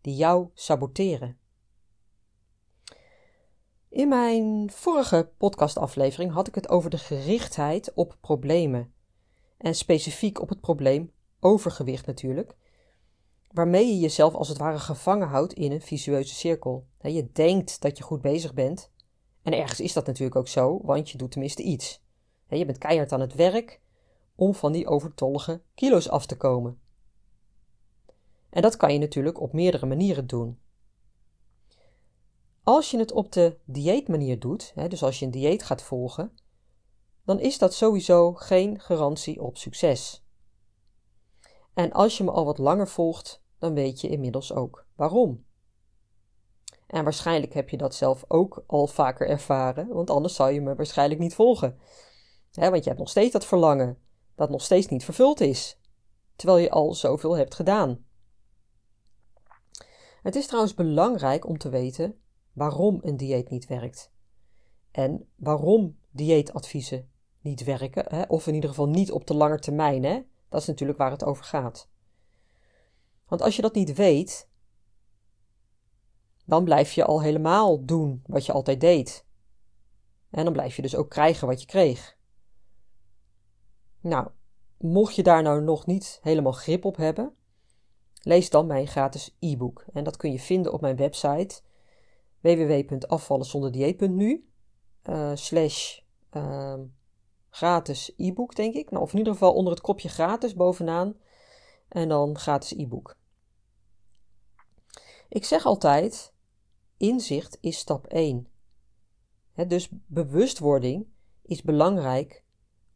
die 0.00 0.16
jou 0.16 0.48
saboteren. 0.54 1.38
In 3.88 4.08
mijn 4.08 4.70
vorige 4.72 5.30
podcastaflevering 5.36 6.32
had 6.32 6.48
ik 6.48 6.54
het 6.54 6.68
over 6.68 6.90
de 6.90 6.98
gerichtheid 6.98 7.92
op 7.94 8.16
problemen. 8.20 8.92
En 9.58 9.74
specifiek 9.74 10.40
op 10.40 10.48
het 10.48 10.60
probleem 10.60 11.12
overgewicht 11.40 12.06
natuurlijk. 12.06 12.56
Waarmee 13.50 13.86
je 13.86 13.98
jezelf 13.98 14.34
als 14.34 14.48
het 14.48 14.58
ware 14.58 14.78
gevangen 14.78 15.28
houdt 15.28 15.52
in 15.52 15.72
een 15.72 15.80
visueuze 15.80 16.34
cirkel. 16.34 16.86
Je 17.00 17.32
denkt 17.32 17.80
dat 17.80 17.98
je 17.98 18.04
goed 18.04 18.20
bezig 18.20 18.54
bent. 18.54 18.90
En 19.42 19.52
ergens 19.52 19.80
is 19.80 19.92
dat 19.92 20.06
natuurlijk 20.06 20.36
ook 20.36 20.48
zo, 20.48 20.80
want 20.82 21.10
je 21.10 21.18
doet 21.18 21.30
tenminste 21.30 21.62
iets. 21.62 22.02
Je 22.48 22.64
bent 22.64 22.78
keihard 22.78 23.12
aan 23.12 23.20
het 23.20 23.34
werk 23.34 23.80
om 24.34 24.54
van 24.54 24.72
die 24.72 24.86
overtollige 24.86 25.60
kilo's 25.74 26.08
af 26.08 26.26
te 26.26 26.36
komen. 26.36 26.79
En 28.50 28.62
dat 28.62 28.76
kan 28.76 28.92
je 28.92 28.98
natuurlijk 28.98 29.40
op 29.40 29.52
meerdere 29.52 29.86
manieren 29.86 30.26
doen. 30.26 30.58
Als 32.62 32.90
je 32.90 32.98
het 32.98 33.12
op 33.12 33.32
de 33.32 33.58
dieetmanier 33.64 34.38
doet, 34.38 34.72
dus 34.88 35.02
als 35.02 35.18
je 35.18 35.24
een 35.24 35.30
dieet 35.30 35.62
gaat 35.62 35.82
volgen, 35.82 36.32
dan 37.24 37.40
is 37.40 37.58
dat 37.58 37.74
sowieso 37.74 38.32
geen 38.32 38.80
garantie 38.80 39.42
op 39.42 39.56
succes. 39.56 40.24
En 41.74 41.92
als 41.92 42.18
je 42.18 42.24
me 42.24 42.30
al 42.30 42.44
wat 42.44 42.58
langer 42.58 42.88
volgt, 42.88 43.42
dan 43.58 43.74
weet 43.74 44.00
je 44.00 44.08
inmiddels 44.08 44.52
ook 44.52 44.86
waarom. 44.94 45.44
En 46.86 47.04
waarschijnlijk 47.04 47.54
heb 47.54 47.68
je 47.68 47.76
dat 47.76 47.94
zelf 47.94 48.24
ook 48.28 48.64
al 48.66 48.86
vaker 48.86 49.28
ervaren, 49.28 49.88
want 49.88 50.10
anders 50.10 50.34
zou 50.34 50.50
je 50.52 50.60
me 50.60 50.74
waarschijnlijk 50.74 51.20
niet 51.20 51.34
volgen. 51.34 51.78
want 52.52 52.82
je 52.82 52.88
hebt 52.88 52.98
nog 52.98 53.10
steeds 53.10 53.32
dat 53.32 53.46
verlangen 53.46 53.98
dat 54.34 54.50
nog 54.50 54.62
steeds 54.62 54.86
niet 54.86 55.04
vervuld 55.04 55.40
is, 55.40 55.80
terwijl 56.36 56.58
je 56.58 56.70
al 56.70 56.94
zoveel 56.94 57.36
hebt 57.36 57.54
gedaan. 57.54 58.04
Het 60.22 60.34
is 60.36 60.46
trouwens 60.46 60.74
belangrijk 60.74 61.46
om 61.48 61.58
te 61.58 61.68
weten 61.68 62.20
waarom 62.52 62.98
een 63.02 63.16
dieet 63.16 63.50
niet 63.50 63.66
werkt. 63.66 64.12
En 64.90 65.28
waarom 65.36 65.98
dieetadviezen 66.10 67.10
niet 67.40 67.64
werken, 67.64 68.04
hè? 68.08 68.22
of 68.22 68.46
in 68.46 68.54
ieder 68.54 68.70
geval 68.70 68.88
niet 68.88 69.12
op 69.12 69.26
de 69.26 69.34
lange 69.34 69.58
termijn. 69.58 70.04
Hè? 70.04 70.22
Dat 70.48 70.60
is 70.60 70.66
natuurlijk 70.66 70.98
waar 70.98 71.10
het 71.10 71.24
over 71.24 71.44
gaat. 71.44 71.88
Want 73.28 73.42
als 73.42 73.56
je 73.56 73.62
dat 73.62 73.74
niet 73.74 73.94
weet, 73.94 74.48
dan 76.44 76.64
blijf 76.64 76.92
je 76.92 77.04
al 77.04 77.22
helemaal 77.22 77.84
doen 77.84 78.22
wat 78.26 78.46
je 78.46 78.52
altijd 78.52 78.80
deed. 78.80 79.26
En 80.30 80.44
dan 80.44 80.52
blijf 80.52 80.76
je 80.76 80.82
dus 80.82 80.96
ook 80.96 81.10
krijgen 81.10 81.46
wat 81.46 81.60
je 81.60 81.66
kreeg. 81.66 82.18
Nou, 84.00 84.28
mocht 84.78 85.14
je 85.14 85.22
daar 85.22 85.42
nou 85.42 85.62
nog 85.62 85.86
niet 85.86 86.18
helemaal 86.22 86.52
grip 86.52 86.84
op 86.84 86.96
hebben, 86.96 87.34
Lees 88.22 88.50
dan 88.50 88.66
mijn 88.66 88.86
gratis 88.86 89.36
e-book. 89.38 89.84
En 89.92 90.04
dat 90.04 90.16
kun 90.16 90.32
je 90.32 90.38
vinden 90.38 90.72
op 90.72 90.80
mijn 90.80 90.96
website 90.96 91.60
www.afvallenzonderdieet.nu 92.40 94.48
uh, 95.04 95.30
slash 95.34 96.00
uh, 96.32 96.74
gratis 97.50 98.12
e-book, 98.16 98.54
denk 98.54 98.74
ik. 98.74 98.90
Nou, 98.90 99.02
of 99.02 99.12
in 99.12 99.18
ieder 99.18 99.32
geval 99.32 99.54
onder 99.54 99.72
het 99.72 99.82
kopje 99.82 100.08
gratis 100.08 100.54
bovenaan. 100.54 101.16
En 101.88 102.08
dan 102.08 102.38
gratis 102.38 102.72
e-book. 102.72 103.18
Ik 105.28 105.44
zeg 105.44 105.64
altijd, 105.64 106.32
inzicht 106.96 107.58
is 107.60 107.78
stap 107.78 108.06
1. 108.06 108.48
dus 109.66 109.88
bewustwording 110.06 111.06
is 111.42 111.62
belangrijk 111.62 112.44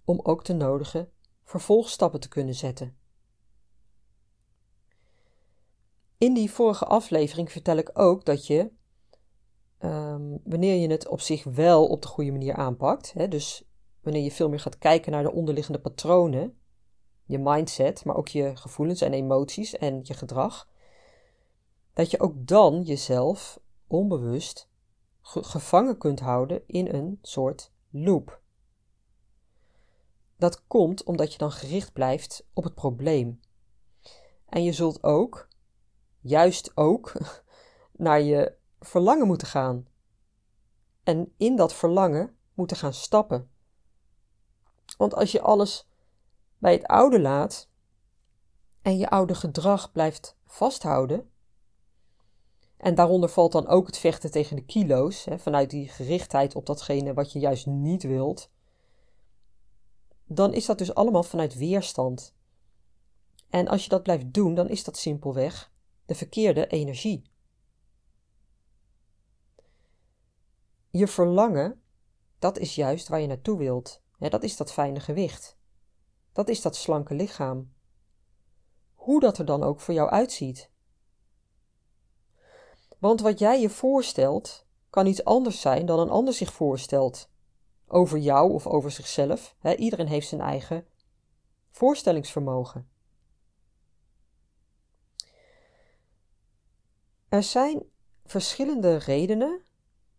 om 0.04 0.20
ook 0.22 0.44
de 0.44 0.52
nodige 0.52 1.08
vervolgstappen 1.44 2.20
te 2.20 2.28
kunnen 2.28 2.54
zetten. 2.54 2.96
In 6.24 6.34
die 6.34 6.50
vorige 6.50 6.84
aflevering 6.84 7.52
vertel 7.52 7.76
ik 7.76 7.90
ook 7.92 8.24
dat 8.24 8.46
je, 8.46 8.70
um, 9.80 10.40
wanneer 10.44 10.74
je 10.74 10.88
het 10.88 11.08
op 11.08 11.20
zich 11.20 11.44
wel 11.44 11.86
op 11.86 12.02
de 12.02 12.08
goede 12.08 12.30
manier 12.30 12.54
aanpakt, 12.54 13.12
hè, 13.12 13.28
dus 13.28 13.64
wanneer 14.00 14.22
je 14.22 14.30
veel 14.30 14.48
meer 14.48 14.60
gaat 14.60 14.78
kijken 14.78 15.12
naar 15.12 15.22
de 15.22 15.32
onderliggende 15.32 15.80
patronen, 15.80 16.58
je 17.24 17.38
mindset, 17.38 18.04
maar 18.04 18.16
ook 18.16 18.28
je 18.28 18.56
gevoelens 18.56 19.00
en 19.00 19.12
emoties 19.12 19.76
en 19.76 20.00
je 20.02 20.14
gedrag, 20.14 20.68
dat 21.92 22.10
je 22.10 22.20
ook 22.20 22.46
dan 22.46 22.82
jezelf 22.82 23.60
onbewust 23.86 24.68
gevangen 25.22 25.98
kunt 25.98 26.20
houden 26.20 26.62
in 26.66 26.86
een 26.94 27.18
soort 27.22 27.72
loop. 27.90 28.40
Dat 30.36 30.66
komt 30.66 31.02
omdat 31.02 31.32
je 31.32 31.38
dan 31.38 31.52
gericht 31.52 31.92
blijft 31.92 32.46
op 32.52 32.64
het 32.64 32.74
probleem. 32.74 33.40
En 34.48 34.64
je 34.64 34.72
zult 34.72 35.02
ook 35.02 35.52
juist 36.24 36.76
ook 36.76 37.12
naar 37.92 38.20
je 38.20 38.52
verlangen 38.80 39.26
moeten 39.26 39.46
gaan. 39.46 39.86
En 41.02 41.32
in 41.36 41.56
dat 41.56 41.74
verlangen 41.74 42.36
moeten 42.54 42.76
gaan 42.76 42.92
stappen. 42.92 43.50
Want 44.96 45.14
als 45.14 45.32
je 45.32 45.40
alles 45.40 45.88
bij 46.58 46.72
het 46.72 46.86
oude 46.86 47.20
laat 47.20 47.68
en 48.82 48.96
je 48.96 49.10
oude 49.10 49.34
gedrag 49.34 49.92
blijft 49.92 50.36
vasthouden, 50.46 51.30
en 52.76 52.94
daaronder 52.94 53.28
valt 53.28 53.52
dan 53.52 53.66
ook 53.66 53.86
het 53.86 53.98
vechten 53.98 54.30
tegen 54.30 54.56
de 54.56 54.64
kilo's, 54.64 55.24
hè, 55.24 55.38
vanuit 55.38 55.70
die 55.70 55.88
gerichtheid 55.88 56.54
op 56.54 56.66
datgene 56.66 57.14
wat 57.14 57.32
je 57.32 57.38
juist 57.38 57.66
niet 57.66 58.02
wilt, 58.02 58.50
dan 60.24 60.52
is 60.52 60.66
dat 60.66 60.78
dus 60.78 60.94
allemaal 60.94 61.22
vanuit 61.22 61.54
weerstand. 61.54 62.34
En 63.48 63.68
als 63.68 63.82
je 63.82 63.88
dat 63.88 64.02
blijft 64.02 64.32
doen, 64.32 64.54
dan 64.54 64.68
is 64.68 64.84
dat 64.84 64.96
simpelweg 64.96 65.72
de 66.06 66.14
verkeerde 66.14 66.66
energie. 66.66 67.32
Je 70.90 71.06
verlangen, 71.06 71.82
dat 72.38 72.58
is 72.58 72.74
juist 72.74 73.08
waar 73.08 73.20
je 73.20 73.26
naartoe 73.26 73.58
wilt. 73.58 74.02
dat 74.18 74.42
is 74.42 74.56
dat 74.56 74.72
fijne 74.72 75.00
gewicht. 75.00 75.56
Dat 76.32 76.48
is 76.48 76.62
dat 76.62 76.76
slanke 76.76 77.14
lichaam. 77.14 77.72
Hoe 78.94 79.20
dat 79.20 79.38
er 79.38 79.44
dan 79.44 79.62
ook 79.62 79.80
voor 79.80 79.94
jou 79.94 80.10
uitziet. 80.10 80.70
Want 82.98 83.20
wat 83.20 83.38
jij 83.38 83.60
je 83.60 83.70
voorstelt, 83.70 84.66
kan 84.90 85.06
iets 85.06 85.24
anders 85.24 85.60
zijn 85.60 85.86
dan 85.86 85.98
een 85.98 86.10
ander 86.10 86.34
zich 86.34 86.52
voorstelt. 86.52 87.30
Over 87.86 88.18
jou 88.18 88.52
of 88.52 88.66
over 88.66 88.90
zichzelf. 88.90 89.56
iedereen 89.76 90.08
heeft 90.08 90.28
zijn 90.28 90.40
eigen 90.40 90.86
voorstellingsvermogen. 91.70 92.88
Er 97.34 97.42
zijn 97.42 97.82
verschillende 98.24 98.96
redenen 98.96 99.62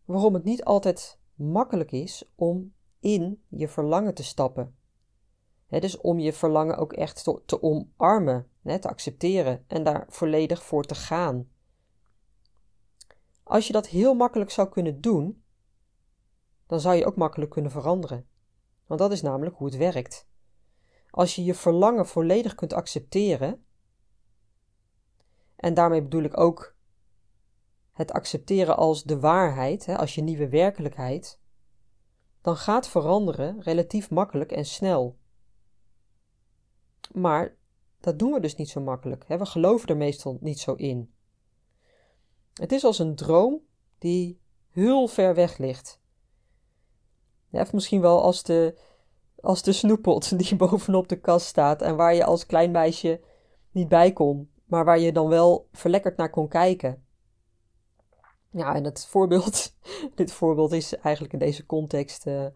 waarom 0.05 0.33
het 0.33 0.43
niet 0.43 0.63
altijd 0.63 1.19
makkelijk 1.35 1.91
is 1.91 2.31
om 2.35 2.73
in 2.99 3.43
je 3.47 3.67
verlangen 3.67 4.13
te 4.13 4.23
stappen. 4.23 4.75
dus 5.67 5.97
om 5.97 6.19
je 6.19 6.33
verlangen 6.33 6.77
ook 6.77 6.93
echt 6.93 7.23
te, 7.45 7.61
omarmen, 7.61 8.49
te 8.63 8.87
accepteren 8.87 9.63
en 9.67 9.83
daar 9.83 10.05
volledig 10.09 10.63
voor 10.63 10.83
te 10.83 10.95
gaan. 10.95 11.49
Als 13.43 13.67
je 13.67 13.73
dat 13.73 13.87
heel 13.87 14.13
makkelijk 14.13 14.51
zou 14.51 14.69
kunnen 14.69 15.01
doen, 15.01 15.43
dan 16.67 16.79
zou 16.79 16.95
je 16.95 17.05
ook 17.05 17.15
makkelijk 17.15 17.51
kunnen 17.51 17.71
veranderen. 17.71 18.27
Want 18.85 18.99
dat 18.99 19.11
is 19.11 19.21
namelijk 19.21 19.55
hoe 19.55 19.67
het 19.67 19.77
werkt. 19.77 20.27
Als 21.09 21.35
je 21.35 21.43
je 21.43 21.53
verlangen 21.53 22.07
volledig 22.07 22.55
kunt 22.55 22.73
accepteren, 22.73 23.65
en 25.55 25.73
daarmee 25.73 26.01
bedoel 26.01 26.23
ik 26.23 26.39
ook 26.39 26.74
het 27.95 28.11
accepteren 28.11 28.77
als 28.77 29.03
de 29.03 29.19
waarheid, 29.19 29.85
hè, 29.85 29.97
als 29.97 30.15
je 30.15 30.21
nieuwe 30.21 30.49
werkelijkheid, 30.49 31.39
dan 32.41 32.55
gaat 32.55 32.87
veranderen 32.87 33.61
relatief 33.61 34.09
makkelijk 34.09 34.51
en 34.51 34.65
snel. 34.65 35.17
Maar 37.11 37.57
dat 37.99 38.19
doen 38.19 38.31
we 38.31 38.39
dus 38.39 38.55
niet 38.55 38.69
zo 38.69 38.81
makkelijk. 38.81 39.23
Hè? 39.27 39.37
We 39.37 39.45
geloven 39.45 39.89
er 39.89 39.97
meestal 39.97 40.37
niet 40.41 40.59
zo 40.59 40.73
in. 40.73 41.13
Het 42.53 42.71
is 42.71 42.83
als 42.83 42.99
een 42.99 43.15
droom 43.15 43.59
die 43.97 44.39
heel 44.69 45.07
ver 45.07 45.35
weg 45.35 45.57
ligt. 45.57 46.01
Of 47.51 47.73
misschien 47.73 48.01
wel 48.01 48.21
als 48.21 48.43
de, 48.43 48.79
als 49.35 49.63
de 49.63 49.73
snoeppot 49.73 50.37
die 50.39 50.55
bovenop 50.55 51.07
de 51.07 51.19
kast 51.19 51.45
staat 51.45 51.81
en 51.81 51.95
waar 51.95 52.13
je 52.13 52.25
als 52.25 52.45
klein 52.45 52.71
meisje 52.71 53.21
niet 53.71 53.87
bij 53.87 54.13
kon, 54.13 54.51
maar 54.65 54.85
waar 54.85 54.99
je 54.99 55.11
dan 55.11 55.27
wel 55.27 55.67
verlekkerd 55.71 56.17
naar 56.17 56.29
kon 56.29 56.47
kijken. 56.47 57.04
Ja, 58.55 58.75
en 58.75 58.83
het 58.83 59.05
voorbeeld, 59.05 59.75
dit 60.15 60.31
voorbeeld 60.31 60.71
is 60.71 60.95
eigenlijk 60.95 61.33
in 61.33 61.39
deze 61.39 61.65
context 61.65 62.27
uh, 62.27 62.47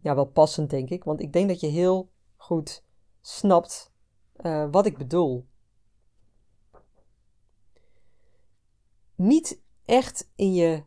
ja, 0.00 0.14
wel 0.14 0.24
passend, 0.24 0.70
denk 0.70 0.90
ik. 0.90 1.04
Want 1.04 1.20
ik 1.20 1.32
denk 1.32 1.48
dat 1.48 1.60
je 1.60 1.66
heel 1.66 2.10
goed 2.36 2.84
snapt 3.20 3.92
uh, 4.40 4.68
wat 4.70 4.86
ik 4.86 4.98
bedoel. 4.98 5.46
Niet 9.14 9.62
echt 9.84 10.30
in 10.34 10.54
je 10.54 10.82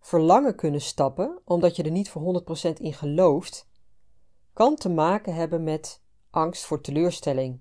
verlangen 0.00 0.56
kunnen 0.56 0.80
stappen, 0.80 1.40
omdat 1.44 1.76
je 1.76 1.82
er 1.82 1.90
niet 1.90 2.10
voor 2.10 2.44
100% 2.68 2.72
in 2.72 2.94
gelooft, 2.94 3.68
kan 4.52 4.76
te 4.76 4.88
maken 4.88 5.34
hebben 5.34 5.62
met 5.62 6.02
angst 6.30 6.64
voor 6.64 6.80
teleurstelling. 6.80 7.60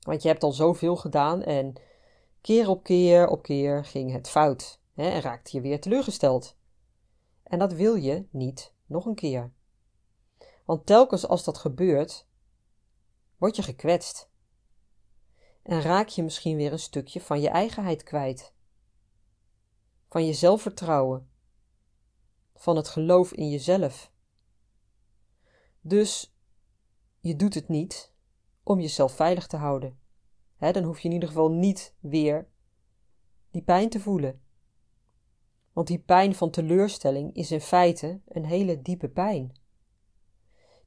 Want 0.00 0.22
je 0.22 0.28
hebt 0.28 0.42
al 0.42 0.52
zoveel 0.52 0.96
gedaan 0.96 1.42
en 1.42 1.72
keer 2.40 2.68
op 2.68 2.82
keer 2.82 3.28
op 3.28 3.42
keer 3.42 3.84
ging 3.84 4.12
het 4.12 4.28
fout 4.28 4.82
hè, 4.94 5.08
en 5.08 5.20
raakte 5.20 5.56
je 5.56 5.62
weer 5.62 5.80
teleurgesteld. 5.80 6.56
En 7.42 7.58
dat 7.58 7.72
wil 7.72 7.94
je 7.94 8.26
niet 8.30 8.72
nog 8.86 9.06
een 9.06 9.14
keer. 9.14 9.52
Want 10.64 10.86
telkens 10.86 11.26
als 11.26 11.44
dat 11.44 11.58
gebeurt, 11.58 12.26
word 13.36 13.56
je 13.56 13.62
gekwetst. 13.62 14.30
En 15.62 15.80
raak 15.80 16.08
je 16.08 16.22
misschien 16.22 16.56
weer 16.56 16.72
een 16.72 16.78
stukje 16.78 17.20
van 17.20 17.40
je 17.40 17.48
eigenheid 17.48 18.02
kwijt. 18.02 18.54
Van 20.08 20.26
je 20.26 20.32
zelfvertrouwen. 20.32 21.28
Van 22.54 22.76
het 22.76 22.88
geloof 22.88 23.32
in 23.32 23.50
jezelf. 23.50 24.12
Dus 25.80 26.34
je 27.20 27.36
doet 27.36 27.54
het 27.54 27.68
niet 27.68 28.12
om 28.62 28.80
jezelf 28.80 29.12
veilig 29.12 29.46
te 29.46 29.56
houden. 29.56 29.98
dan 30.58 30.82
hoef 30.82 31.00
je 31.00 31.08
in 31.08 31.14
ieder 31.14 31.28
geval 31.28 31.50
niet 31.50 31.94
weer 32.00 32.48
die 33.50 33.62
pijn 33.62 33.88
te 33.88 34.00
voelen. 34.00 34.43
Want 35.74 35.86
die 35.86 35.98
pijn 35.98 36.34
van 36.34 36.50
teleurstelling 36.50 37.34
is 37.34 37.50
in 37.50 37.60
feite 37.60 38.20
een 38.28 38.44
hele 38.44 38.82
diepe 38.82 39.08
pijn. 39.08 39.58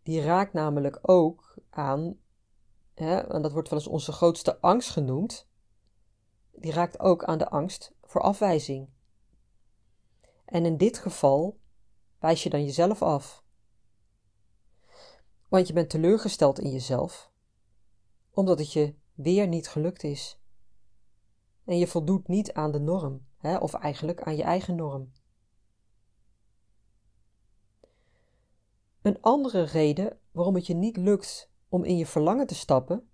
Die 0.04 0.22
raakt 0.22 0.54
namelijk 0.54 1.00
ook 1.02 1.58
aan, 1.70 2.18
hè, 2.94 3.18
en 3.18 3.42
dat 3.42 3.52
wordt 3.52 3.70
wel 3.70 3.80
eens 3.80 3.88
onze 3.88 4.12
grootste 4.12 4.60
angst 4.60 4.90
genoemd, 4.90 5.48
die 6.52 6.72
raakt 6.72 7.00
ook 7.00 7.24
aan 7.24 7.38
de 7.38 7.50
angst 7.50 7.96
voor 8.04 8.22
afwijzing. 8.22 8.90
En 10.46 10.66
in 10.66 10.78
dit 10.78 10.98
geval 10.98 11.60
wijs 12.20 12.44
je 12.44 12.50
dan 12.50 12.64
jezelf 12.64 13.02
af. 13.02 13.44
Want 15.48 15.68
je 15.68 15.74
bent 15.74 15.90
teleurgesteld 15.90 16.60
in 16.60 16.72
jezelf, 16.72 17.32
omdat 18.32 18.60
het 18.60 18.74
je 18.74 18.96
weer 19.14 19.48
niet 19.48 19.68
gelukt 19.68 20.04
is. 20.04 20.37
En 21.68 21.78
je 21.78 21.88
voldoet 21.88 22.28
niet 22.28 22.54
aan 22.54 22.72
de 22.72 22.80
norm, 22.80 23.26
hè, 23.38 23.58
of 23.58 23.74
eigenlijk 23.74 24.22
aan 24.22 24.36
je 24.36 24.44
eigen 24.44 24.76
norm. 24.76 25.12
Een 29.02 29.22
andere 29.22 29.62
reden 29.62 30.20
waarom 30.32 30.56
het 30.56 30.68
je 30.68 30.74
niet 30.74 30.98
lukt 30.98 31.52
om 31.70 31.84
in 31.84 31.98
je 31.98 32.06
verlangen 32.06 32.48
te 32.48 32.56
stappen, 32.56 33.10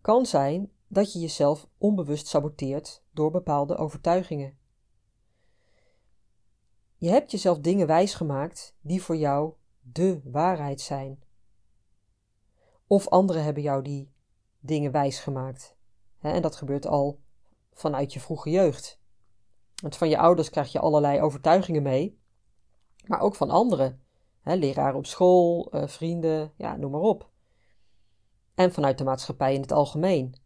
kan 0.00 0.26
zijn 0.26 0.72
dat 0.88 1.12
je 1.12 1.18
jezelf 1.18 1.68
onbewust 1.78 2.26
saboteert 2.26 3.04
door 3.10 3.30
bepaalde 3.30 3.76
overtuigingen. 3.76 4.58
Je 6.96 7.08
hebt 7.10 7.30
jezelf 7.30 7.58
dingen 7.58 7.86
wijsgemaakt 7.86 8.76
die 8.80 9.02
voor 9.02 9.16
jou 9.16 9.54
de 9.80 10.20
waarheid 10.24 10.80
zijn. 10.80 11.22
Of 12.86 13.08
anderen 13.08 13.44
hebben 13.44 13.62
jou 13.62 13.82
die 13.82 14.12
dingen 14.60 14.92
wijsgemaakt. 14.92 15.76
En 16.32 16.42
dat 16.42 16.56
gebeurt 16.56 16.86
al 16.86 17.20
vanuit 17.72 18.12
je 18.12 18.20
vroege 18.20 18.50
jeugd. 18.50 19.00
Want 19.82 19.96
van 19.96 20.08
je 20.08 20.18
ouders 20.18 20.50
krijg 20.50 20.72
je 20.72 20.78
allerlei 20.80 21.20
overtuigingen 21.20 21.82
mee, 21.82 22.20
maar 23.06 23.20
ook 23.20 23.34
van 23.34 23.50
anderen. 23.50 24.02
Leraren 24.42 24.96
op 24.96 25.06
school, 25.06 25.70
eh, 25.70 25.86
vrienden, 25.86 26.52
ja, 26.56 26.76
noem 26.76 26.90
maar 26.90 27.00
op. 27.00 27.30
En 28.54 28.72
vanuit 28.72 28.98
de 28.98 29.04
maatschappij 29.04 29.54
in 29.54 29.60
het 29.60 29.72
algemeen. 29.72 30.36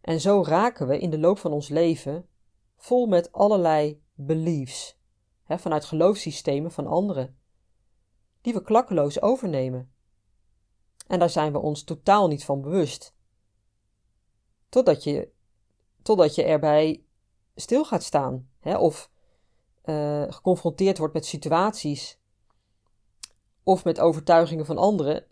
En 0.00 0.20
zo 0.20 0.42
raken 0.46 0.86
we 0.86 0.98
in 0.98 1.10
de 1.10 1.18
loop 1.18 1.38
van 1.38 1.52
ons 1.52 1.68
leven 1.68 2.28
vol 2.76 3.06
met 3.06 3.32
allerlei 3.32 4.02
beliefs, 4.14 4.98
hè, 5.42 5.58
vanuit 5.58 5.84
geloofssystemen 5.84 6.70
van 6.70 6.86
anderen 6.86 7.36
die 8.40 8.52
we 8.52 8.62
klakkeloos 8.62 9.22
overnemen. 9.22 9.92
En 11.06 11.18
daar 11.18 11.30
zijn 11.30 11.52
we 11.52 11.58
ons 11.58 11.84
totaal 11.84 12.28
niet 12.28 12.44
van 12.44 12.60
bewust. 12.60 13.16
Totdat 14.68 15.04
je, 15.04 15.28
totdat 16.02 16.34
je 16.34 16.44
erbij 16.44 17.02
stil 17.54 17.84
gaat 17.84 18.02
staan, 18.02 18.48
hè, 18.60 18.76
of 18.76 19.10
uh, 19.84 20.24
geconfronteerd 20.28 20.98
wordt 20.98 21.14
met 21.14 21.26
situaties 21.26 22.18
of 23.62 23.84
met 23.84 24.00
overtuigingen 24.00 24.66
van 24.66 24.78
anderen 24.78 25.26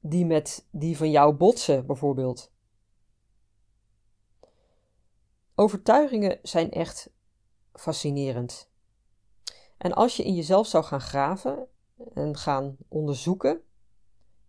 die 0.00 0.26
met 0.26 0.66
die 0.70 0.96
van 0.96 1.10
jou 1.10 1.34
botsen, 1.34 1.86
bijvoorbeeld. 1.86 2.50
Overtuigingen 5.54 6.38
zijn 6.42 6.70
echt 6.70 7.10
fascinerend. 7.72 8.70
En 9.78 9.92
als 9.92 10.16
je 10.16 10.24
in 10.24 10.34
jezelf 10.34 10.66
zou 10.66 10.84
gaan 10.84 11.00
graven 11.00 11.66
en 12.14 12.36
gaan 12.36 12.76
onderzoeken 12.88 13.62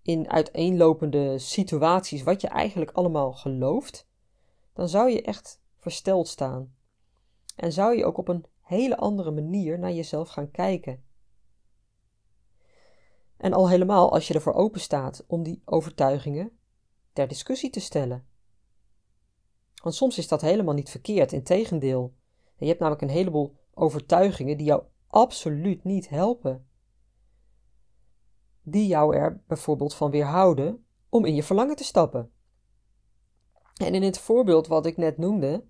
in 0.04 0.30
uiteenlopende 0.30 1.40
situaties 1.40 2.24
wat 2.24 2.42
je 2.42 2.48
eigenlijk 2.48 2.92
allemaal 2.92 3.34
gelooft, 3.34 4.08
dan 4.74 4.90
zou 4.90 5.10
je 5.10 5.22
echt 5.22 5.62
versteld 5.78 6.28
staan. 6.28 6.76
En 7.56 7.74
zou 7.74 7.98
je 7.98 8.06
ook 8.06 8.18
op 8.18 8.28
een 8.28 8.46
hele 8.62 8.98
andere 8.98 9.32
manier 9.32 9.80
naar 9.80 9.92
jezelf 9.92 10.30
gaan 10.30 10.52
kijken. 10.52 11.04
En 13.38 13.54
al 13.54 13.70
helemaal 13.70 14.12
als 14.12 14.28
je 14.28 14.34
ervoor 14.34 14.54
open 14.54 14.82
staat 14.82 15.24
om 15.28 15.44
die 15.44 15.62
overtuigingen 15.66 16.58
ter 17.14 17.28
discussie 17.28 17.70
te 17.70 17.80
stellen. 17.80 18.28
Want 19.84 19.96
soms 19.96 20.18
is 20.18 20.28
dat 20.28 20.42
helemaal 20.42 20.74
niet 20.74 20.90
verkeerd, 20.90 21.32
integendeel. 21.32 22.14
Je 22.58 22.66
hebt 22.66 22.80
namelijk 22.80 23.04
een 23.04 23.18
heleboel 23.18 23.56
overtuigingen 23.74 24.58
die 24.58 24.66
jou 24.66 24.84
absoluut 25.08 25.84
niet 25.84 26.10
helpen 26.10 26.68
die 28.64 28.88
jou 28.88 29.16
er 29.16 29.44
bijvoorbeeld 29.48 29.96
van 29.96 30.12
weerhouden 30.12 30.86
om 31.10 31.26
in 31.26 31.36
je 31.36 31.44
verlangen 31.44 31.76
te 31.76 31.84
stappen. 31.84 32.32
En 33.74 33.96
in 33.96 34.04
het 34.04 34.20
voorbeeld 34.20 34.68
wat 34.68 34.86
ik 34.86 34.98
net 34.98 35.18
noemde, 35.18 35.66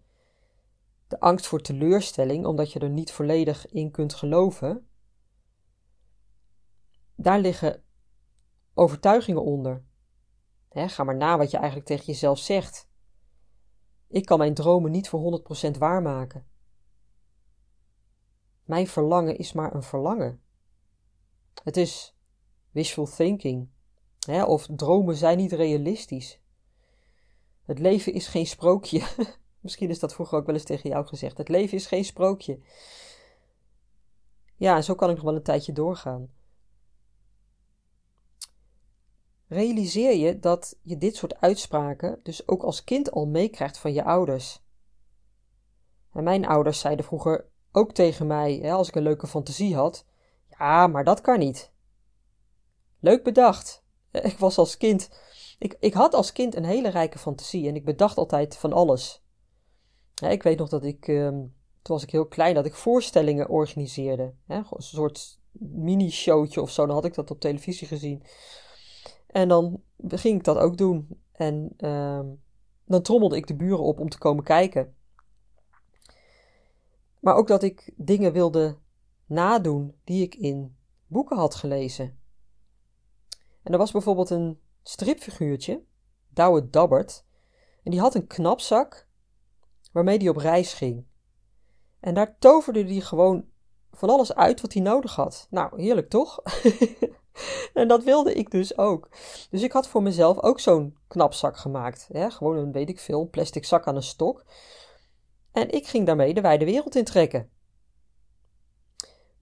de 1.07 1.19
angst 1.19 1.47
voor 1.47 1.61
teleurstelling, 1.61 2.45
omdat 2.45 2.71
je 2.71 2.79
er 2.79 2.89
niet 2.89 3.11
volledig 3.11 3.67
in 3.67 3.91
kunt 3.91 4.13
geloven, 4.13 4.87
daar 7.15 7.39
liggen 7.39 7.83
overtuigingen 8.73 9.43
onder. 9.43 9.83
ga 10.69 11.03
maar 11.03 11.17
na 11.17 11.37
wat 11.37 11.51
je 11.51 11.57
eigenlijk 11.57 11.87
tegen 11.87 12.05
jezelf 12.05 12.39
zegt. 12.39 12.89
Ik 14.07 14.25
kan 14.25 14.37
mijn 14.37 14.53
dromen 14.53 14.91
niet 14.91 15.09
voor 15.09 15.43
100% 15.67 15.77
waarmaken. 15.77 16.47
Mijn 18.63 18.87
verlangen 18.87 19.37
is 19.37 19.53
maar 19.53 19.75
een 19.75 19.83
verlangen. 19.83 20.41
Het 21.63 21.77
is 21.77 22.12
wishful 22.73 23.05
thinking. 23.05 23.69
Hè, 24.25 24.43
of 24.43 24.67
dromen 24.75 25.15
zijn 25.15 25.37
niet 25.37 25.51
realistisch. 25.51 26.39
Het 27.63 27.79
leven 27.79 28.13
is 28.13 28.27
geen 28.27 28.45
sprookje. 28.47 29.01
Misschien 29.59 29.89
is 29.89 29.99
dat 29.99 30.13
vroeger 30.13 30.37
ook 30.37 30.45
wel 30.45 30.55
eens 30.55 30.63
tegen 30.63 30.89
jou 30.89 31.05
gezegd. 31.05 31.37
Het 31.37 31.49
leven 31.49 31.77
is 31.77 31.85
geen 31.85 32.05
sprookje. 32.05 32.59
Ja, 34.55 34.75
en 34.75 34.83
zo 34.83 34.95
kan 34.95 35.09
ik 35.09 35.15
nog 35.15 35.25
wel 35.25 35.35
een 35.35 35.43
tijdje 35.43 35.73
doorgaan. 35.73 36.29
Realiseer 39.47 40.15
je 40.15 40.39
dat 40.39 40.79
je 40.81 40.97
dit 40.97 41.15
soort 41.15 41.41
uitspraken 41.41 42.19
dus 42.23 42.47
ook 42.47 42.63
als 42.63 42.83
kind 42.83 43.11
al 43.11 43.25
meekrijgt 43.25 43.77
van 43.77 43.93
je 43.93 44.03
ouders. 44.03 44.61
En 46.11 46.23
mijn 46.23 46.45
ouders 46.45 46.79
zeiden 46.79 47.05
vroeger 47.05 47.49
ook 47.71 47.91
tegen 47.91 48.27
mij, 48.27 48.53
hè, 48.53 48.71
als 48.71 48.87
ik 48.87 48.95
een 48.95 49.03
leuke 49.03 49.27
fantasie 49.27 49.75
had: 49.75 50.05
Ja, 50.49 50.87
maar 50.87 51.03
dat 51.03 51.21
kan 51.21 51.39
niet. 51.39 51.72
Leuk 53.03 53.23
bedacht. 53.23 53.83
Ik 54.11 54.37
was 54.37 54.57
als 54.57 54.77
kind. 54.77 55.09
Ik, 55.59 55.75
ik 55.79 55.93
had 55.93 56.13
als 56.13 56.31
kind 56.31 56.55
een 56.55 56.65
hele 56.65 56.89
rijke 56.89 57.17
fantasie 57.17 57.67
en 57.67 57.75
ik 57.75 57.85
bedacht 57.85 58.17
altijd 58.17 58.57
van 58.57 58.73
alles. 58.73 59.23
ik 60.29 60.43
weet 60.43 60.57
nog 60.57 60.69
dat 60.69 60.83
ik, 60.83 61.07
ehm, 61.07 61.37
toen 61.81 61.95
was 61.95 62.03
ik 62.03 62.09
heel 62.09 62.27
klein, 62.27 62.55
dat 62.55 62.65
ik 62.65 62.73
voorstellingen 62.73 63.49
organiseerde. 63.49 64.33
een 64.47 64.65
soort 64.77 65.39
mini-showtje 65.51 66.61
of 66.61 66.71
zo, 66.71 66.85
dan 66.85 66.95
had 66.95 67.05
ik 67.05 67.13
dat 67.13 67.31
op 67.31 67.39
televisie 67.39 67.87
gezien. 67.87 68.23
En 69.27 69.47
dan 69.47 69.81
ging 70.07 70.37
ik 70.37 70.43
dat 70.43 70.57
ook 70.57 70.77
doen. 70.77 71.21
En 71.31 71.73
ehm, 71.77 72.27
dan 72.85 73.01
trommelde 73.01 73.35
ik 73.35 73.47
de 73.47 73.55
buren 73.55 73.83
op 73.83 73.99
om 73.99 74.09
te 74.09 74.17
komen 74.17 74.43
kijken. 74.43 74.95
Maar 77.19 77.35
ook 77.35 77.47
dat 77.47 77.63
ik 77.63 77.93
dingen 77.95 78.33
wilde 78.33 78.77
nadoen 79.25 79.95
die 80.03 80.23
ik 80.23 80.35
in 80.35 80.75
boeken 81.07 81.37
had 81.37 81.55
gelezen. 81.55 82.21
En 83.63 83.71
er 83.71 83.77
was 83.77 83.91
bijvoorbeeld 83.91 84.29
een 84.29 84.59
stripfiguurtje, 84.83 85.83
Douwe 86.29 86.69
Dabbert, 86.69 87.25
en 87.83 87.91
die 87.91 87.99
had 87.99 88.15
een 88.15 88.27
knapzak 88.27 89.07
waarmee 89.91 90.17
hij 90.17 90.29
op 90.29 90.37
reis 90.37 90.73
ging. 90.73 91.05
En 91.99 92.13
daar 92.13 92.37
toverde 92.39 92.83
hij 92.85 92.99
gewoon 92.99 93.45
van 93.91 94.09
alles 94.09 94.35
uit 94.35 94.61
wat 94.61 94.73
hij 94.73 94.81
nodig 94.81 95.15
had. 95.15 95.47
Nou, 95.49 95.81
heerlijk 95.81 96.09
toch? 96.09 96.39
en 97.73 97.87
dat 97.87 98.03
wilde 98.03 98.33
ik 98.33 98.51
dus 98.51 98.77
ook. 98.77 99.09
Dus 99.49 99.61
ik 99.61 99.71
had 99.71 99.87
voor 99.87 100.03
mezelf 100.03 100.39
ook 100.39 100.59
zo'n 100.59 100.97
knapzak 101.07 101.57
gemaakt. 101.57 102.09
Hè? 102.11 102.31
Gewoon 102.31 102.57
een, 102.57 102.71
weet 102.71 102.89
ik 102.89 102.99
veel, 102.99 103.29
plastic 103.29 103.65
zak 103.65 103.87
aan 103.87 103.95
een 103.95 104.03
stok. 104.03 104.45
En 105.51 105.71
ik 105.71 105.87
ging 105.87 106.05
daarmee 106.05 106.33
de 106.33 106.41
wijde 106.41 106.65
wereld 106.65 106.95
intrekken. 106.95 107.49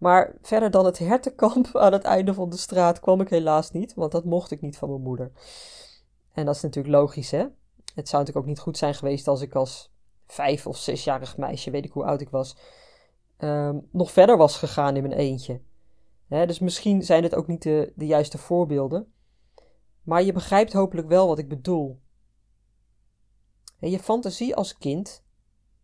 Maar 0.01 0.35
verder 0.41 0.71
dan 0.71 0.85
het 0.85 0.97
hertenkamp 0.97 1.75
aan 1.77 1.93
het 1.93 2.03
einde 2.03 2.33
van 2.33 2.49
de 2.49 2.57
straat 2.57 2.99
kwam 2.99 3.21
ik 3.21 3.29
helaas 3.29 3.71
niet, 3.71 3.93
want 3.93 4.11
dat 4.11 4.25
mocht 4.25 4.51
ik 4.51 4.61
niet 4.61 4.77
van 4.77 4.89
mijn 4.89 5.01
moeder. 5.01 5.31
En 6.31 6.45
dat 6.45 6.55
is 6.55 6.61
natuurlijk 6.61 6.95
logisch, 6.95 7.31
hè? 7.31 7.45
Het 7.95 8.09
zou 8.09 8.23
natuurlijk 8.23 8.37
ook 8.37 8.45
niet 8.45 8.59
goed 8.59 8.77
zijn 8.77 8.93
geweest 8.93 9.27
als 9.27 9.41
ik 9.41 9.55
als 9.55 9.91
vijf 10.27 10.67
of 10.67 10.77
zesjarig 10.77 11.37
meisje, 11.37 11.71
weet 11.71 11.85
ik 11.85 11.91
hoe 11.91 12.03
oud 12.03 12.21
ik 12.21 12.29
was, 12.29 12.57
ehm, 13.37 13.77
nog 13.91 14.11
verder 14.11 14.37
was 14.37 14.57
gegaan 14.57 14.95
in 14.95 15.01
mijn 15.01 15.19
eentje. 15.19 15.61
dus 16.27 16.59
misschien 16.59 17.03
zijn 17.03 17.23
het 17.23 17.35
ook 17.35 17.47
niet 17.47 17.63
de, 17.63 17.93
juiste 17.95 18.37
voorbeelden. 18.37 19.13
Maar 20.03 20.23
je 20.23 20.33
begrijpt 20.33 20.73
hopelijk 20.73 21.07
wel 21.07 21.27
wat 21.27 21.39
ik 21.39 21.49
bedoel. 21.49 21.99
je 23.79 23.99
fantasie 23.99 24.55
als 24.55 24.77
kind 24.77 25.23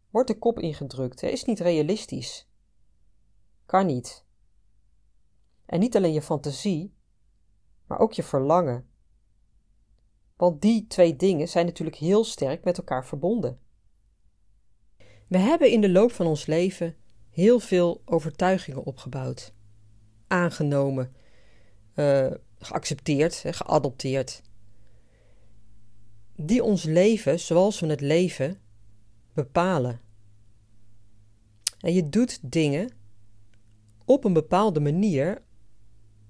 wordt 0.09 0.27
de 0.27 0.37
kop 0.37 0.59
ingedrukt, 0.59 1.23
is 1.23 1.45
niet 1.45 1.59
realistisch. 1.59 2.47
Kan 3.67 3.85
niet. 3.85 4.25
En 5.65 5.79
niet 5.79 5.95
alleen 5.95 6.13
je 6.13 6.21
fantasie, 6.21 6.93
maar 7.87 7.99
ook 7.99 8.13
je 8.13 8.23
verlangen. 8.23 8.87
Want 10.35 10.61
die 10.61 10.87
twee 10.87 11.15
dingen 11.15 11.47
zijn 11.47 11.65
natuurlijk 11.65 11.97
heel 11.97 12.23
sterk 12.23 12.63
met 12.63 12.77
elkaar 12.77 13.05
verbonden. 13.05 13.59
We 15.27 15.37
hebben 15.37 15.71
in 15.71 15.81
de 15.81 15.89
loop 15.89 16.11
van 16.11 16.25
ons 16.25 16.45
leven 16.45 16.95
heel 17.29 17.59
veel 17.59 18.01
overtuigingen 18.05 18.83
opgebouwd, 18.83 19.53
aangenomen, 20.27 21.15
uh, 21.95 22.31
geaccepteerd, 22.59 23.43
geadopteerd, 23.45 24.41
die 26.35 26.63
ons 26.63 26.83
leven 26.83 27.39
zoals 27.39 27.79
we 27.79 27.87
het 27.87 28.01
leven 28.01 28.61
bepalen. 29.33 30.01
En 31.79 31.93
je 31.93 32.09
doet 32.09 32.51
dingen 32.51 32.91
op 34.07 34.23
een 34.23 34.33
bepaalde 34.33 34.79
manier 34.79 35.41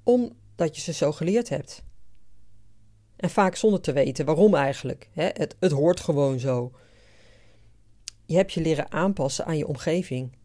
omdat 0.03 0.75
je 0.75 0.81
ze 0.81 0.93
zo 0.93 1.11
geleerd 1.11 1.49
hebt. 1.49 1.83
En 3.15 3.29
vaak 3.29 3.55
zonder 3.55 3.81
te 3.81 3.91
weten 3.91 4.25
waarom 4.25 4.55
eigenlijk. 4.55 5.09
Het, 5.13 5.55
het 5.59 5.71
hoort 5.71 5.99
gewoon 5.99 6.39
zo. 6.39 6.71
Je 8.25 8.35
hebt 8.35 8.53
je 8.53 8.61
leren 8.61 8.91
aanpassen 8.91 9.45
aan 9.45 9.57
je 9.57 9.67
omgeving. 9.67 10.37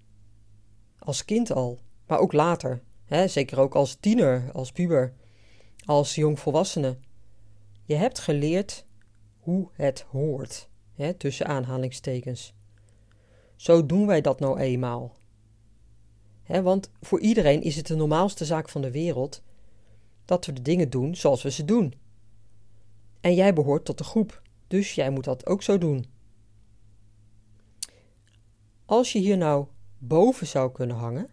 Als 0.99 1.25
kind 1.25 1.53
al, 1.53 1.79
maar 2.07 2.19
ook 2.19 2.33
later. 2.33 2.83
Zeker 3.27 3.61
ook 3.61 3.75
als 3.75 3.97
tiener, 4.01 4.51
als 4.53 4.73
puber, 4.73 5.15
als 5.85 6.15
jongvolwassene. 6.15 6.99
Je 7.85 7.95
hebt 7.95 8.19
geleerd 8.19 8.87
hoe 9.39 9.69
het 9.73 10.05
hoort, 10.11 10.69
tussen 11.19 11.47
aanhalingstekens. 11.47 12.55
Zo 13.57 13.87
doen 13.87 14.07
wij 14.07 14.21
dat 14.21 14.41
nou 14.41 14.59
eenmaal 14.59 15.17
want 16.47 16.91
voor 17.01 17.21
iedereen 17.21 17.63
is 17.63 17.77
het 17.77 17.87
de 17.87 17.97
normaalste 17.97 18.45
zaak 18.45 18.69
van 18.69 18.83
de 18.83 18.91
wereld 18.91 19.43
dat 20.25 20.47
we 20.47 20.53
de 20.53 20.63
dingen 20.63 20.91
doen 20.91 21.15
zoals 21.15 21.43
we 21.43 21.51
ze 21.51 21.65
doen. 21.65 21.95
En 23.21 23.35
jij 23.35 23.55
behoort 23.55 23.85
tot 23.85 23.99
de 23.99 24.05
groep, 24.05 24.43
dus 24.67 24.95
jij 24.95 25.11
moet 25.11 25.25
dat 25.25 25.47
ook 25.47 25.63
zo 25.63 25.79
doen. 25.79 26.05
Als 28.85 29.13
je 29.13 29.19
hier 29.19 29.37
nou 29.37 29.67
boven 29.99 30.47
zou 30.47 30.73
kunnen 30.73 30.97
hangen 30.97 31.29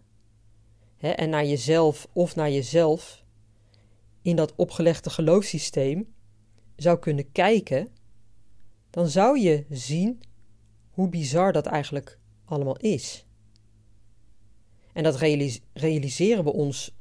en 0.96 1.30
naar 1.30 1.44
jezelf 1.44 2.08
of 2.12 2.36
naar 2.36 2.50
jezelf 2.50 3.24
in 4.22 4.36
dat 4.36 4.54
opgelegde 4.54 5.10
geloofssysteem 5.10 6.14
zou 6.76 6.98
kunnen 6.98 7.32
kijken, 7.32 7.88
dan 8.90 9.08
zou 9.08 9.38
je 9.38 9.64
zien 9.70 10.20
hoe 10.90 11.08
bizar 11.08 11.52
dat 11.52 11.66
eigenlijk 11.66 12.18
allemaal 12.44 12.76
is. 12.76 13.26
En 14.92 15.02
dat 15.02 15.16
realiseren 15.72 16.44
we 16.44 16.52
ons 16.52 16.96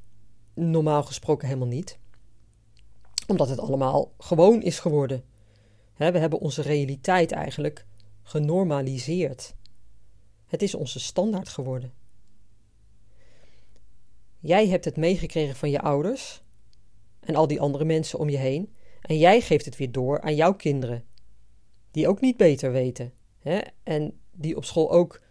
normaal 0.53 1.03
gesproken 1.03 1.47
helemaal 1.47 1.67
niet, 1.67 1.99
omdat 3.27 3.49
het 3.49 3.59
allemaal 3.59 4.13
gewoon 4.17 4.61
is 4.61 4.79
geworden. 4.79 5.23
we 5.95 6.03
hebben 6.03 6.39
onze 6.39 6.61
realiteit 6.61 7.31
eigenlijk 7.31 7.85
genormaliseerd. 8.23 9.55
Het 10.45 10.61
is 10.61 10.75
onze 10.75 10.99
standaard 10.99 11.49
geworden. 11.49 11.93
Jij 14.39 14.67
hebt 14.67 14.85
het 14.85 14.97
meegekregen 14.97 15.55
van 15.55 15.69
je 15.69 15.81
ouders 15.81 16.41
en 17.19 17.35
al 17.35 17.47
die 17.47 17.61
andere 17.61 17.85
mensen 17.85 18.19
om 18.19 18.29
je 18.29 18.37
heen, 18.37 18.73
en 19.01 19.17
jij 19.17 19.41
geeft 19.41 19.65
het 19.65 19.77
weer 19.77 19.91
door 19.91 20.21
aan 20.21 20.35
jouw 20.35 20.53
kinderen, 20.53 21.03
die 21.91 22.07
ook 22.07 22.21
niet 22.21 22.37
beter 22.37 22.71
weten 22.71 23.13
hè? 23.39 23.59
en 23.83 24.19
die 24.31 24.55
op 24.55 24.65
school 24.65 24.91
ook 24.91 25.21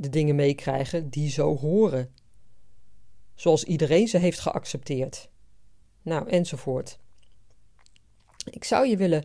de 0.00 0.08
dingen 0.08 0.34
meekrijgen 0.34 1.08
die 1.08 1.30
zo 1.30 1.56
horen. 1.56 2.14
Zoals 3.34 3.64
iedereen 3.64 4.08
ze 4.08 4.18
heeft 4.18 4.38
geaccepteerd. 4.38 5.28
Nou, 6.02 6.28
enzovoort. 6.28 6.98
Ik 8.50 8.64
zou 8.64 8.86
je 8.86 8.96
willen 8.96 9.24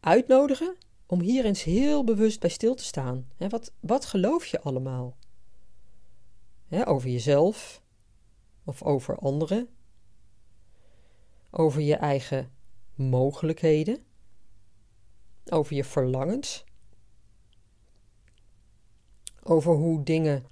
uitnodigen 0.00 0.76
om 1.06 1.20
hier 1.20 1.44
eens 1.44 1.62
heel 1.62 2.04
bewust 2.04 2.40
bij 2.40 2.50
stil 2.50 2.74
te 2.74 2.84
staan. 2.84 3.28
wat, 3.36 3.72
wat 3.80 4.04
geloof 4.04 4.46
je 4.46 4.60
allemaal? 4.60 5.16
over 6.84 7.08
jezelf 7.08 7.82
of 8.64 8.82
over 8.82 9.18
anderen? 9.18 9.68
Over 11.50 11.80
je 11.80 11.96
eigen 11.96 12.52
mogelijkheden? 12.94 13.98
Over 15.44 15.76
je 15.76 15.84
verlangens? 15.84 16.64
Over 19.48 19.74
hoe 19.74 20.02
dingen 20.02 20.44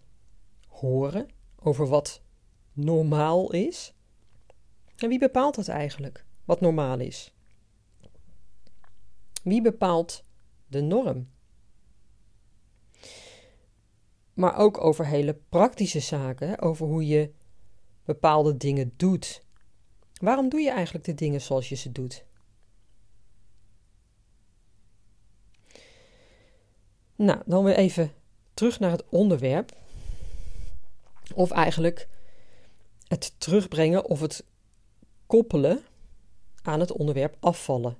horen, 0.69 1.29
over 1.57 1.87
wat 1.87 2.23
normaal 2.73 3.53
is. 3.53 3.95
En 4.97 5.09
wie 5.09 5.19
bepaalt 5.19 5.55
dat 5.55 5.69
eigenlijk, 5.69 6.25
wat 6.45 6.61
normaal 6.61 6.99
is? 6.99 7.35
Wie 9.43 9.63
bepaalt 9.63 10.25
de 10.67 10.81
norm? 10.81 11.29
Maar 14.35 14.57
ook 14.57 14.81
over 14.81 15.07
hele 15.07 15.35
praktische 15.49 16.01
zaken, 16.01 16.61
over 16.61 16.87
hoe 16.87 17.07
je 17.07 17.33
bepaalde 18.05 18.57
dingen 18.57 18.93
doet. 18.97 19.47
Waarom 20.21 20.49
doe 20.49 20.61
je 20.61 20.71
eigenlijk 20.71 21.05
de 21.05 21.15
dingen 21.15 21.41
zoals 21.41 21.69
je 21.69 21.75
ze 21.75 21.93
doet? 21.93 22.27
Nou, 27.17 27.43
dan 27.47 27.65
weer 27.65 27.77
even 27.77 28.13
terug 28.55 28.81
naar 28.81 28.91
het 28.91 29.05
onderwerp. 29.09 29.73
Of 31.35 31.51
eigenlijk 31.51 32.09
het 33.09 33.35
terugbrengen 33.39 34.05
of 34.05 34.21
het 34.21 34.45
koppelen 35.27 35.85
aan 36.63 36.81
het 36.81 36.93
onderwerp 36.93 37.37
afvallen. 37.41 37.97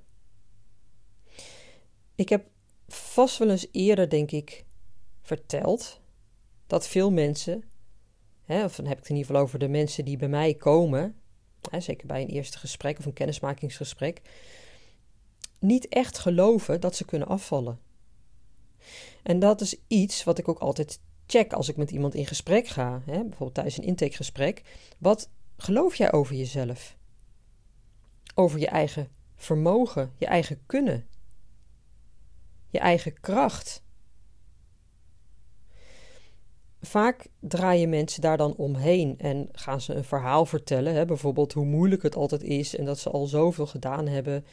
Ik 2.15 2.29
heb 2.29 2.47
vast 2.87 3.37
wel 3.37 3.49
eens 3.49 3.67
eerder, 3.71 4.09
denk 4.09 4.31
ik, 4.31 4.65
verteld 5.21 5.99
dat 6.67 6.87
veel 6.87 7.11
mensen, 7.11 7.63
hè, 8.43 8.63
of 8.63 8.75
dan 8.75 8.85
heb 8.85 8.97
ik 8.97 8.99
het 8.99 9.09
in 9.09 9.15
ieder 9.15 9.31
geval 9.31 9.43
over 9.47 9.59
de 9.59 9.67
mensen 9.67 10.05
die 10.05 10.17
bij 10.17 10.27
mij 10.27 10.53
komen, 10.53 11.21
hè, 11.69 11.79
zeker 11.79 12.07
bij 12.07 12.21
een 12.21 12.29
eerste 12.29 12.57
gesprek 12.57 12.99
of 12.99 13.05
een 13.05 13.13
kennismakingsgesprek, 13.13 14.21
niet 15.59 15.87
echt 15.87 16.17
geloven 16.17 16.81
dat 16.81 16.95
ze 16.95 17.05
kunnen 17.05 17.27
afvallen. 17.27 17.79
En 19.23 19.39
dat 19.39 19.61
is 19.61 19.75
iets 19.87 20.23
wat 20.23 20.37
ik 20.37 20.47
ook 20.47 20.59
altijd 20.59 20.99
check 21.25 21.53
als 21.53 21.69
ik 21.69 21.77
met 21.77 21.91
iemand 21.91 22.15
in 22.15 22.25
gesprek 22.25 22.67
ga, 22.67 23.01
hè, 23.05 23.19
bijvoorbeeld 23.19 23.53
tijdens 23.53 23.77
een 23.77 23.83
intakegesprek. 23.83 24.61
Wat 24.97 25.29
geloof 25.57 25.95
jij 25.95 26.11
over 26.11 26.35
jezelf? 26.35 26.97
Over 28.35 28.59
je 28.59 28.67
eigen 28.67 29.09
vermogen, 29.35 30.13
je 30.17 30.25
eigen 30.25 30.59
kunnen, 30.65 31.07
je 32.69 32.79
eigen 32.79 33.19
kracht. 33.19 33.83
Vaak 36.81 37.27
draaien 37.39 37.89
mensen 37.89 38.21
daar 38.21 38.37
dan 38.37 38.55
omheen 38.55 39.15
en 39.17 39.49
gaan 39.51 39.81
ze 39.81 39.93
een 39.93 40.03
verhaal 40.03 40.45
vertellen, 40.45 40.93
hè, 40.93 41.05
bijvoorbeeld 41.05 41.53
hoe 41.53 41.65
moeilijk 41.65 42.03
het 42.03 42.15
altijd 42.15 42.43
is 42.43 42.75
en 42.75 42.85
dat 42.85 42.99
ze 42.99 43.09
al 43.09 43.25
zoveel 43.25 43.67
gedaan 43.67 44.07
hebben. 44.07 44.45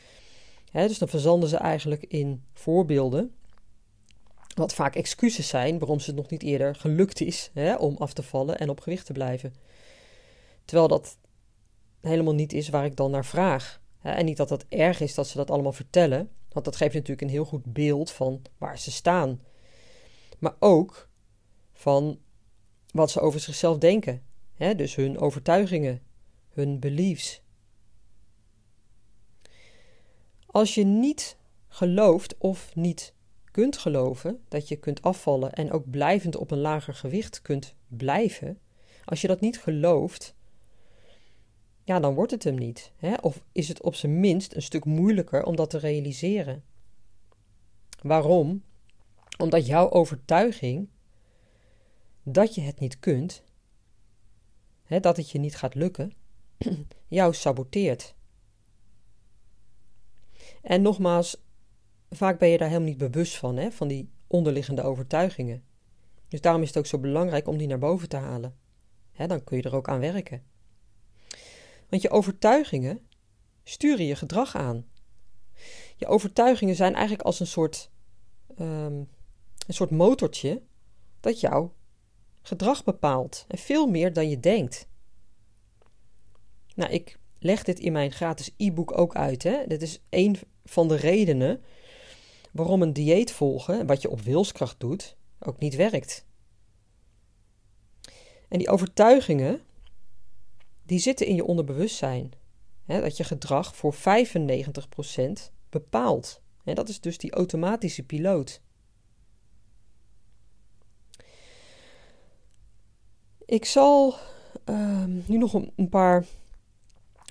Hè, 0.71 0.89
dus 0.89 0.99
dan 0.99 1.09
verzanden 1.09 1.49
ze 1.49 1.57
eigenlijk 1.57 2.03
in 2.03 2.45
voorbeelden. 2.53 3.35
Wat 4.55 4.75
vaak 4.75 4.95
excuses 4.97 5.49
zijn 5.49 5.79
waarom 5.79 6.01
ze 6.01 6.07
het 6.07 6.19
nog 6.19 6.31
niet 6.31 6.43
eerder 6.43 6.75
gelukt 6.75 7.21
is 7.21 7.51
hè, 7.55 7.75
om 7.75 7.97
af 7.97 8.13
te 8.13 8.23
vallen 8.23 8.59
en 8.59 8.69
op 8.69 8.81
gewicht 8.81 9.07
te 9.07 9.13
blijven. 9.13 9.55
Terwijl 10.65 10.89
dat 10.89 11.17
helemaal 12.01 12.35
niet 12.35 12.53
is 12.53 12.69
waar 12.69 12.85
ik 12.85 12.97
dan 12.97 13.11
naar 13.11 13.25
vraag. 13.25 13.81
En 14.03 14.25
niet 14.25 14.37
dat 14.37 14.51
het 14.51 14.67
erg 14.69 15.01
is 15.01 15.15
dat 15.15 15.29
ze 15.29 15.37
dat 15.37 15.51
allemaal 15.51 15.73
vertellen, 15.73 16.31
want 16.49 16.65
dat 16.65 16.77
geeft 16.77 16.95
natuurlijk 16.95 17.21
een 17.21 17.29
heel 17.29 17.45
goed 17.45 17.73
beeld 17.73 18.11
van 18.11 18.43
waar 18.59 18.79
ze 18.79 18.91
staan. 18.91 19.41
maar 20.39 20.57
ook 20.59 21.09
van 21.73 22.19
wat 22.91 23.11
ze 23.11 23.21
over 23.21 23.41
zichzelf 23.41 23.79
denken. 23.79 24.23
Hè? 24.55 24.75
Dus 24.75 24.95
hun 24.95 25.19
overtuigingen, 25.19 26.03
hun 26.49 26.81
beliefs. 26.81 27.43
Als 30.47 30.75
je 30.75 30.85
niet 30.85 31.37
gelooft 31.69 32.39
of 32.39 32.75
niet 32.75 33.15
kunt 33.53 33.79
geloven 33.79 34.41
dat 34.49 34.69
je 34.69 34.77
kunt 34.77 35.03
afvallen 35.03 35.53
en 35.53 35.73
ook 35.73 35.91
blijvend 35.91 36.37
op 36.37 36.51
een 36.51 36.61
lager 36.61 36.95
gewicht 36.95 37.43
kunt 37.43 37.75
blijven, 37.89 38.59
als 39.05 39.21
je 39.21 39.29
dat 39.29 39.41
niet 39.41 39.61
gelooft, 39.61 40.35
ja, 41.85 42.01
dan 42.01 42.15
wordt 42.15 42.31
het 42.31 42.45
hem 42.45 42.55
niet. 42.55 42.93
Hè? 42.97 43.15
Of 43.15 43.43
is 43.53 43.69
het 43.69 43.83
op 43.83 43.95
zijn 43.95 44.21
minst 44.21 44.55
een 44.55 44.63
stuk 44.63 44.85
moeilijker 44.85 45.45
om 45.45 45.57
dat 45.57 45.71
te 45.71 45.79
realiseren. 45.79 46.65
Waarom? 48.03 48.63
Omdat 49.39 49.67
jouw 49.67 49.91
overtuiging 49.91 50.89
dat 52.23 52.55
je 52.55 52.61
het 52.61 52.79
niet 52.79 52.99
kunt, 52.99 53.43
hè, 54.83 55.01
dat 55.01 55.17
het 55.17 55.31
je 55.31 55.39
niet 55.39 55.57
gaat 55.57 55.75
lukken, 55.75 56.13
jou 57.09 57.35
saboteert. 57.35 58.15
En 60.63 60.83
nogmaals, 60.83 61.43
vaak 62.16 62.38
ben 62.38 62.49
je 62.49 62.59
daar 62.59 62.69
helemaal 62.69 62.88
niet 62.88 62.99
bewust 63.12 63.37
van, 63.37 63.57
hè, 63.57 63.71
van 63.71 63.88
die 63.88 64.11
onderliggende 64.26 64.83
overtuigingen. 64.83 65.64
Dus 66.28 66.40
daarom 66.40 66.62
is 66.62 66.69
het 66.69 66.78
ook 66.78 66.87
zo 66.87 66.99
belangrijk 66.99 67.49
om 67.49 67.57
die 67.57 67.66
naar 67.66 67.78
boven 67.78 68.09
te 68.09 68.16
halen. 68.16 68.57
Hè, 69.12 69.26
dan 69.26 69.45
kun 69.45 69.57
je 69.57 69.62
er 69.62 69.75
ook 69.75 69.88
aan 69.88 70.00
werken. 70.00 70.42
Want 71.88 72.02
je 72.02 72.11
overtuigingen 72.11 73.00
sturen 73.64 74.04
je 74.04 74.16
gedrag 74.16 74.57
aan. 74.57 74.87
Je 75.97 76.07
overtuigingen 76.07 76.75
zijn 76.75 76.92
eigenlijk 76.92 77.23
als 77.23 77.40
een 77.40 77.47
soort, 77.47 77.90
um, 78.59 79.09
een 79.66 79.75
soort 79.75 79.90
motortje 79.90 80.62
dat 81.21 81.40
jouw 81.40 81.75
gedrag 82.42 82.85
bepaalt. 82.85 83.45
En 83.49 83.59
veel 83.59 83.87
meer 83.87 84.12
dan 84.12 84.28
je 84.28 84.40
denkt. 84.40 84.88
Nou, 86.75 86.92
ik 86.92 87.19
leg 87.38 87.62
dit 87.62 87.81
in 87.81 87.92
mijn 87.92 88.12
gratis 88.12 88.54
e-book 88.57 88.99
ook 88.99 89.16
uit. 89.16 89.42
Hè? 89.42 89.66
Dit 89.66 89.83
is 89.83 90.02
een 90.11 90.37
van 90.64 90.88
de 90.88 90.97
redenen 90.97 91.62
waarom 92.53 92.83
een 92.83 92.93
dieet 92.93 93.33
volgen, 93.33 93.87
wat 93.87 94.03
je 94.03 94.11
op 94.11 94.21
wilskracht 94.21 94.81
doet, 94.81 95.17
ook 95.39 95.59
niet 95.59 95.75
werkt. 95.75 96.25
En 98.49 98.59
die 98.59 98.69
overtuigingen, 98.69 99.61
die 100.83 100.99
zitten 100.99 101.27
in 101.27 101.35
je 101.35 101.45
onderbewustzijn. 101.45 102.33
Dat 102.87 103.17
je 103.17 103.25
gedrag 103.25 103.77
voor 103.77 103.95
95% 103.95 103.99
bepaalt. 105.71 106.43
En 106.65 106.75
dat 106.75 106.89
is 106.89 107.01
dus 107.01 107.19
die 107.19 107.33
automatische 107.33 108.03
piloot. 108.03 108.61
Ik 113.45 113.65
zal 113.65 114.15
uh, 114.65 115.05
nu 115.05 115.39
nog 115.39 115.55
een 115.55 115.89
paar 115.89 116.25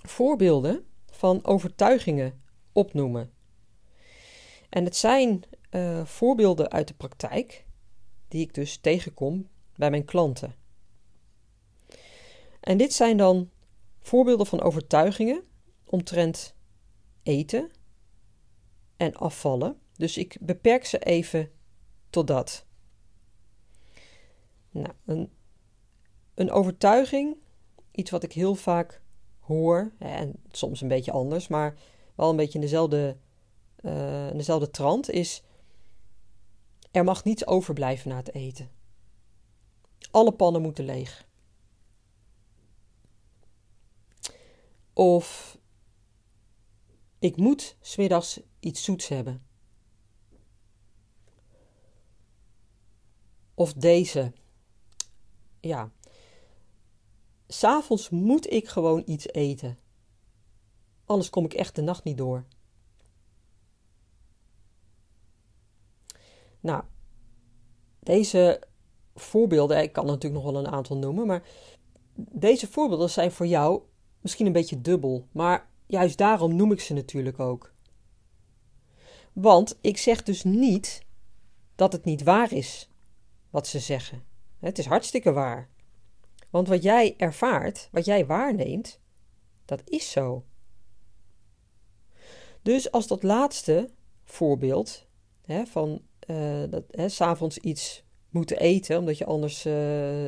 voorbeelden 0.01 0.85
van 1.11 1.45
overtuigingen 1.45 2.41
opnoemen. 2.71 3.31
En 4.71 4.83
het 4.83 4.95
zijn 4.95 5.43
uh, 5.71 6.05
voorbeelden 6.05 6.71
uit 6.71 6.87
de 6.87 6.93
praktijk 6.93 7.65
die 8.27 8.41
ik 8.41 8.53
dus 8.53 8.77
tegenkom 8.77 9.49
bij 9.75 9.89
mijn 9.89 10.05
klanten. 10.05 10.55
En 12.59 12.77
dit 12.77 12.93
zijn 12.93 13.17
dan 13.17 13.49
voorbeelden 13.99 14.45
van 14.45 14.61
overtuigingen 14.61 15.43
omtrent 15.85 16.55
eten 17.23 17.71
en 18.97 19.15
afvallen. 19.15 19.79
Dus 19.95 20.17
ik 20.17 20.37
beperk 20.41 20.85
ze 20.85 20.99
even 20.99 21.51
tot 22.09 22.27
dat. 22.27 22.65
Nou, 24.71 24.93
een, 25.05 25.31
een 26.33 26.51
overtuiging, 26.51 27.37
iets 27.91 28.11
wat 28.11 28.23
ik 28.23 28.33
heel 28.33 28.55
vaak 28.55 29.01
hoor, 29.39 29.91
en 29.97 30.33
soms 30.51 30.81
een 30.81 30.87
beetje 30.87 31.11
anders, 31.11 31.47
maar 31.47 31.75
wel 32.15 32.29
een 32.29 32.35
beetje 32.35 32.53
in 32.53 32.61
dezelfde, 32.61 33.17
uh, 33.81 34.31
dezelfde 34.31 34.71
trant, 34.71 35.09
is: 35.09 35.43
er 36.91 37.03
mag 37.03 37.23
niets 37.23 37.47
overblijven 37.47 38.09
na 38.09 38.15
het 38.15 38.33
eten. 38.33 38.69
Alle 40.11 40.31
pannen 40.31 40.61
moeten 40.61 40.85
leeg. 40.85 41.27
Of 44.93 45.57
ik 47.19 47.37
moet 47.37 47.75
smiddags 47.81 48.39
iets 48.59 48.83
zoets 48.83 49.07
hebben. 49.07 49.45
Of 53.53 53.73
deze. 53.73 54.33
Ja. 55.59 55.91
S'avonds 57.47 58.09
moet 58.09 58.51
ik 58.51 58.67
gewoon 58.67 59.03
iets 59.05 59.27
eten. 59.27 59.79
Anders 61.05 61.29
kom 61.29 61.45
ik 61.45 61.53
echt 61.53 61.75
de 61.75 61.81
nacht 61.81 62.03
niet 62.03 62.17
door. 62.17 62.45
Nou, 66.61 66.83
deze 67.99 68.61
voorbeelden, 69.15 69.81
ik 69.81 69.93
kan 69.93 70.05
natuurlijk 70.05 70.43
nog 70.43 70.51
wel 70.51 70.61
een 70.61 70.71
aantal 70.71 70.97
noemen, 70.97 71.27
maar 71.27 71.43
deze 72.15 72.67
voorbeelden 72.67 73.09
zijn 73.09 73.31
voor 73.31 73.47
jou 73.47 73.81
misschien 74.21 74.45
een 74.45 74.51
beetje 74.51 74.81
dubbel, 74.81 75.27
maar 75.31 75.69
juist 75.85 76.17
daarom 76.17 76.55
noem 76.55 76.71
ik 76.71 76.81
ze 76.81 76.93
natuurlijk 76.93 77.39
ook. 77.39 77.73
Want 79.33 79.77
ik 79.81 79.97
zeg 79.97 80.23
dus 80.23 80.43
niet 80.43 81.05
dat 81.75 81.93
het 81.93 82.05
niet 82.05 82.23
waar 82.23 82.51
is 82.51 82.89
wat 83.49 83.67
ze 83.67 83.79
zeggen. 83.79 84.23
Het 84.59 84.77
is 84.77 84.85
hartstikke 84.85 85.31
waar. 85.31 85.69
Want 86.49 86.67
wat 86.67 86.83
jij 86.83 87.13
ervaart, 87.17 87.89
wat 87.91 88.05
jij 88.05 88.25
waarneemt, 88.25 88.99
dat 89.65 89.81
is 89.85 90.11
zo. 90.11 90.43
Dus 92.61 92.91
als 92.91 93.07
dat 93.07 93.23
laatste 93.23 93.89
voorbeeld 94.23 95.07
hè, 95.51 95.65
van 95.65 96.01
uh, 96.27 96.63
dat 96.69 96.83
hè, 96.91 97.09
s'avonds 97.09 97.57
iets 97.57 98.03
moeten 98.29 98.59
eten, 98.59 98.97
omdat 98.97 99.17
je 99.17 99.25
anders, 99.25 99.65
uh, 99.65 100.23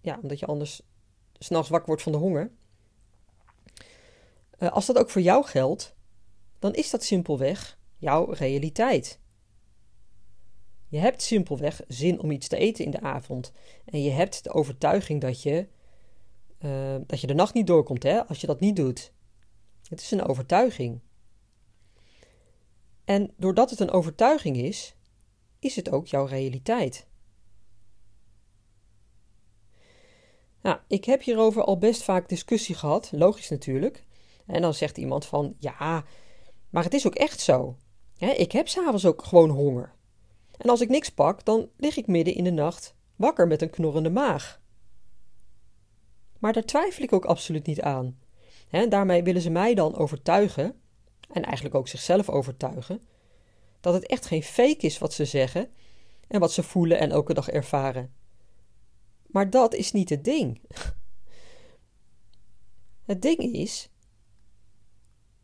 ja, 0.00 0.18
omdat 0.22 0.38
je 0.38 0.46
anders 0.46 0.82
s'nachts 1.38 1.68
wakker 1.68 1.88
wordt 1.88 2.02
van 2.02 2.12
de 2.12 2.18
honger. 2.18 2.50
Uh, 4.58 4.70
als 4.70 4.86
dat 4.86 4.98
ook 4.98 5.10
voor 5.10 5.22
jou 5.22 5.44
geldt, 5.44 5.96
dan 6.58 6.74
is 6.74 6.90
dat 6.90 7.04
simpelweg 7.04 7.78
jouw 7.96 8.30
realiteit. 8.30 9.20
Je 10.88 10.98
hebt 10.98 11.22
simpelweg 11.22 11.80
zin 11.88 12.20
om 12.20 12.30
iets 12.30 12.48
te 12.48 12.56
eten 12.56 12.84
in 12.84 12.90
de 12.90 13.00
avond. 13.00 13.52
En 13.84 14.02
je 14.02 14.10
hebt 14.10 14.44
de 14.44 14.52
overtuiging 14.52 15.20
dat 15.20 15.42
je, 15.42 15.68
dat 17.06 17.20
je 17.20 17.26
de 17.26 17.34
nacht 17.34 17.54
niet 17.54 17.66
doorkomt 17.66 18.02
hè, 18.02 18.26
als 18.26 18.40
je 18.40 18.46
dat 18.46 18.60
niet 18.60 18.76
doet. 18.76 19.12
Het 19.88 20.00
is 20.00 20.10
een 20.10 20.22
overtuiging. 20.22 21.00
En 23.08 23.32
doordat 23.36 23.70
het 23.70 23.80
een 23.80 23.90
overtuiging 23.90 24.56
is, 24.56 24.94
is 25.58 25.76
het 25.76 25.90
ook 25.90 26.06
jouw 26.06 26.24
realiteit. 26.24 27.06
Nou, 30.62 30.78
ik 30.86 31.04
heb 31.04 31.22
hierover 31.22 31.62
al 31.62 31.78
best 31.78 32.02
vaak 32.02 32.28
discussie 32.28 32.74
gehad, 32.74 33.10
logisch 33.12 33.48
natuurlijk. 33.48 34.04
En 34.46 34.62
dan 34.62 34.74
zegt 34.74 34.98
iemand 34.98 35.26
van, 35.26 35.54
ja, 35.58 36.04
maar 36.70 36.84
het 36.84 36.94
is 36.94 37.06
ook 37.06 37.14
echt 37.14 37.40
zo. 37.40 37.76
ik 38.18 38.52
heb 38.52 38.68
s'avonds 38.68 39.06
ook 39.06 39.24
gewoon 39.24 39.50
honger. 39.50 39.94
En 40.56 40.70
als 40.70 40.80
ik 40.80 40.88
niks 40.88 41.10
pak, 41.10 41.44
dan 41.44 41.68
lig 41.76 41.96
ik 41.96 42.06
midden 42.06 42.34
in 42.34 42.44
de 42.44 42.50
nacht 42.50 42.94
wakker 43.16 43.46
met 43.46 43.62
een 43.62 43.70
knorrende 43.70 44.10
maag. 44.10 44.60
Maar 46.38 46.52
daar 46.52 46.64
twijfel 46.64 47.02
ik 47.02 47.12
ook 47.12 47.24
absoluut 47.24 47.66
niet 47.66 47.80
aan. 47.80 48.18
Daarmee 48.88 49.22
willen 49.22 49.42
ze 49.42 49.50
mij 49.50 49.74
dan 49.74 49.96
overtuigen, 49.96 50.80
en 51.28 51.44
eigenlijk 51.44 51.74
ook 51.74 51.88
zichzelf 51.88 52.28
overtuigen, 52.28 53.02
dat 53.80 53.94
het 53.94 54.06
echt 54.06 54.26
geen 54.26 54.42
fake 54.42 54.86
is 54.86 54.98
wat 54.98 55.12
ze 55.12 55.24
zeggen 55.24 55.70
en 56.28 56.40
wat 56.40 56.52
ze 56.52 56.62
voelen 56.62 56.98
en 56.98 57.10
elke 57.10 57.34
dag 57.34 57.48
ervaren. 57.48 58.12
Maar 59.26 59.50
dat 59.50 59.74
is 59.74 59.92
niet 59.92 60.08
het 60.08 60.24
ding. 60.24 60.60
Het 63.04 63.22
ding 63.22 63.38
is 63.38 63.90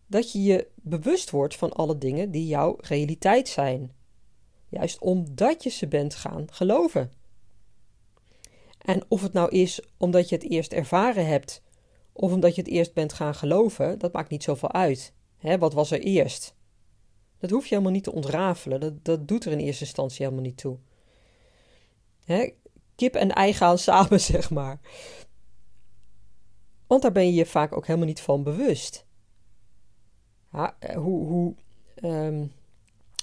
dat 0.06 0.32
je 0.32 0.42
je 0.42 0.68
bewust 0.74 1.30
wordt 1.30 1.56
van 1.56 1.72
alle 1.72 1.98
dingen 1.98 2.30
die 2.30 2.46
jouw 2.46 2.76
realiteit 2.80 3.48
zijn. 3.48 3.92
Juist 4.68 4.98
omdat 4.98 5.62
je 5.62 5.70
ze 5.70 5.88
bent 5.88 6.14
gaan 6.14 6.52
geloven. 6.52 7.12
En 8.78 9.04
of 9.08 9.22
het 9.22 9.32
nou 9.32 9.50
is 9.50 9.80
omdat 9.96 10.28
je 10.28 10.34
het 10.34 10.50
eerst 10.50 10.72
ervaren 10.72 11.26
hebt, 11.26 11.62
of 12.12 12.32
omdat 12.32 12.54
je 12.54 12.60
het 12.62 12.70
eerst 12.70 12.94
bent 12.94 13.12
gaan 13.12 13.34
geloven, 13.34 13.98
dat 13.98 14.12
maakt 14.12 14.30
niet 14.30 14.42
zoveel 14.42 14.72
uit. 14.72 15.13
Hè, 15.44 15.58
wat 15.58 15.72
was 15.72 15.90
er 15.90 16.00
eerst? 16.00 16.54
Dat 17.38 17.50
hoef 17.50 17.62
je 17.62 17.68
helemaal 17.68 17.92
niet 17.92 18.04
te 18.04 18.12
ontrafelen. 18.12 18.80
Dat, 18.80 19.04
dat 19.04 19.28
doet 19.28 19.44
er 19.44 19.52
in 19.52 19.58
eerste 19.58 19.84
instantie 19.84 20.24
helemaal 20.24 20.44
niet 20.44 20.56
toe. 20.56 20.78
Hè, 22.24 22.50
kip 22.94 23.14
en 23.14 23.32
ei 23.32 23.52
gaan 23.52 23.78
samen, 23.88 24.20
zeg 24.20 24.50
maar. 24.50 24.80
Want 26.86 27.02
daar 27.02 27.12
ben 27.12 27.26
je 27.26 27.34
je 27.34 27.46
vaak 27.46 27.76
ook 27.76 27.86
helemaal 27.86 28.08
niet 28.08 28.20
van 28.20 28.42
bewust. 28.42 29.06
Eh, 30.50 30.68
hoe, 30.94 31.26
hoe, 31.26 31.54
um, 32.02 32.52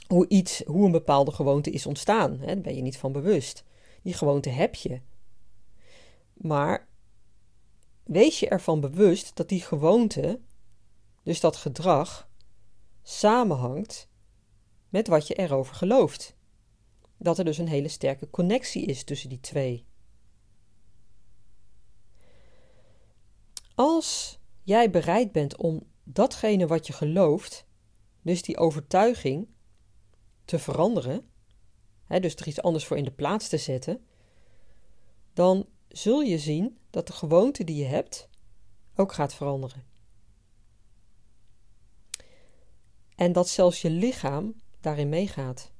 hoe, 0.07 0.27
iets, 0.27 0.63
hoe 0.65 0.85
een 0.85 0.91
bepaalde 0.91 1.31
gewoonte 1.31 1.71
is 1.71 1.85
ontstaan. 1.85 2.39
Hè? 2.39 2.45
Daar 2.45 2.61
ben 2.61 2.75
je 2.75 2.81
niet 2.81 2.97
van 2.97 3.11
bewust. 3.11 3.63
Die 4.01 4.13
gewoonte 4.13 4.49
heb 4.49 4.75
je. 4.75 5.01
Maar 6.33 6.87
wees 8.03 8.39
je 8.39 8.47
ervan 8.47 8.79
bewust 8.79 9.35
dat 9.35 9.49
die 9.49 9.61
gewoonte, 9.61 10.39
dus 11.23 11.39
dat 11.39 11.55
gedrag, 11.55 12.29
samenhangt 13.03 14.09
met 14.89 15.07
wat 15.07 15.27
je 15.27 15.33
erover 15.33 15.75
gelooft. 15.75 16.35
Dat 17.17 17.37
er 17.37 17.45
dus 17.45 17.57
een 17.57 17.67
hele 17.67 17.87
sterke 17.87 18.29
connectie 18.29 18.85
is 18.85 19.03
tussen 19.03 19.29
die 19.29 19.39
twee. 19.39 19.85
Als 23.75 24.39
jij 24.63 24.89
bereid 24.89 25.31
bent 25.31 25.57
om 25.57 25.87
datgene 26.03 26.67
wat 26.67 26.87
je 26.87 26.93
gelooft, 26.93 27.65
dus 28.21 28.41
die 28.41 28.57
overtuiging, 28.57 29.47
te 30.45 30.59
veranderen, 30.59 31.29
hè, 32.05 32.19
dus 32.19 32.35
er 32.35 32.47
iets 32.47 32.61
anders 32.61 32.85
voor 32.85 32.97
in 32.97 33.03
de 33.03 33.11
plaats 33.11 33.47
te 33.47 33.57
zetten, 33.57 34.05
dan 35.33 35.65
zul 35.87 36.21
je 36.21 36.37
zien 36.37 36.77
dat 36.89 37.07
de 37.07 37.13
gewoonte 37.13 37.63
die 37.63 37.75
je 37.75 37.85
hebt 37.85 38.29
ook 38.95 39.13
gaat 39.13 39.33
veranderen. 39.33 39.90
En 43.21 43.31
dat 43.31 43.49
zelfs 43.49 43.81
je 43.81 43.89
lichaam 43.89 44.55
daarin 44.79 45.09
meegaat. 45.09 45.71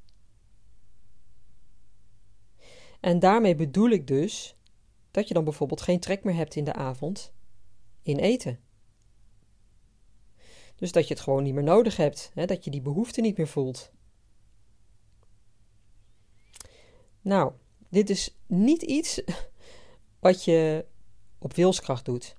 En 2.99 3.19
daarmee 3.19 3.56
bedoel 3.56 3.89
ik 3.89 4.08
dus 4.08 4.56
dat 5.12 5.27
je 5.27 5.34
dan 5.34 5.43
bijvoorbeeld 5.43 5.82
geen 5.82 5.99
trek 5.99 6.23
meer 6.23 6.36
hebt 6.36 6.56
in 6.56 6.63
de 6.63 6.73
avond 6.73 7.34
in 8.01 8.17
eten. 8.17 8.60
Dus 10.75 10.91
dat 10.91 11.08
je 11.08 11.13
het 11.13 11.23
gewoon 11.23 11.43
niet 11.43 11.54
meer 11.54 11.63
nodig 11.63 11.97
hebt, 11.97 12.32
hè, 12.34 12.45
dat 12.45 12.63
je 12.63 12.71
die 12.71 12.82
behoefte 12.82 13.21
niet 13.21 13.38
meer 13.38 13.47
voelt. 13.47 13.91
Nou, 17.21 17.54
dit 17.89 18.10
is 18.10 18.38
niet 18.47 18.82
iets 18.82 19.21
wat 20.19 20.43
je 20.43 20.86
op 21.38 21.54
wilskracht 21.54 22.06
doet. 22.06 22.36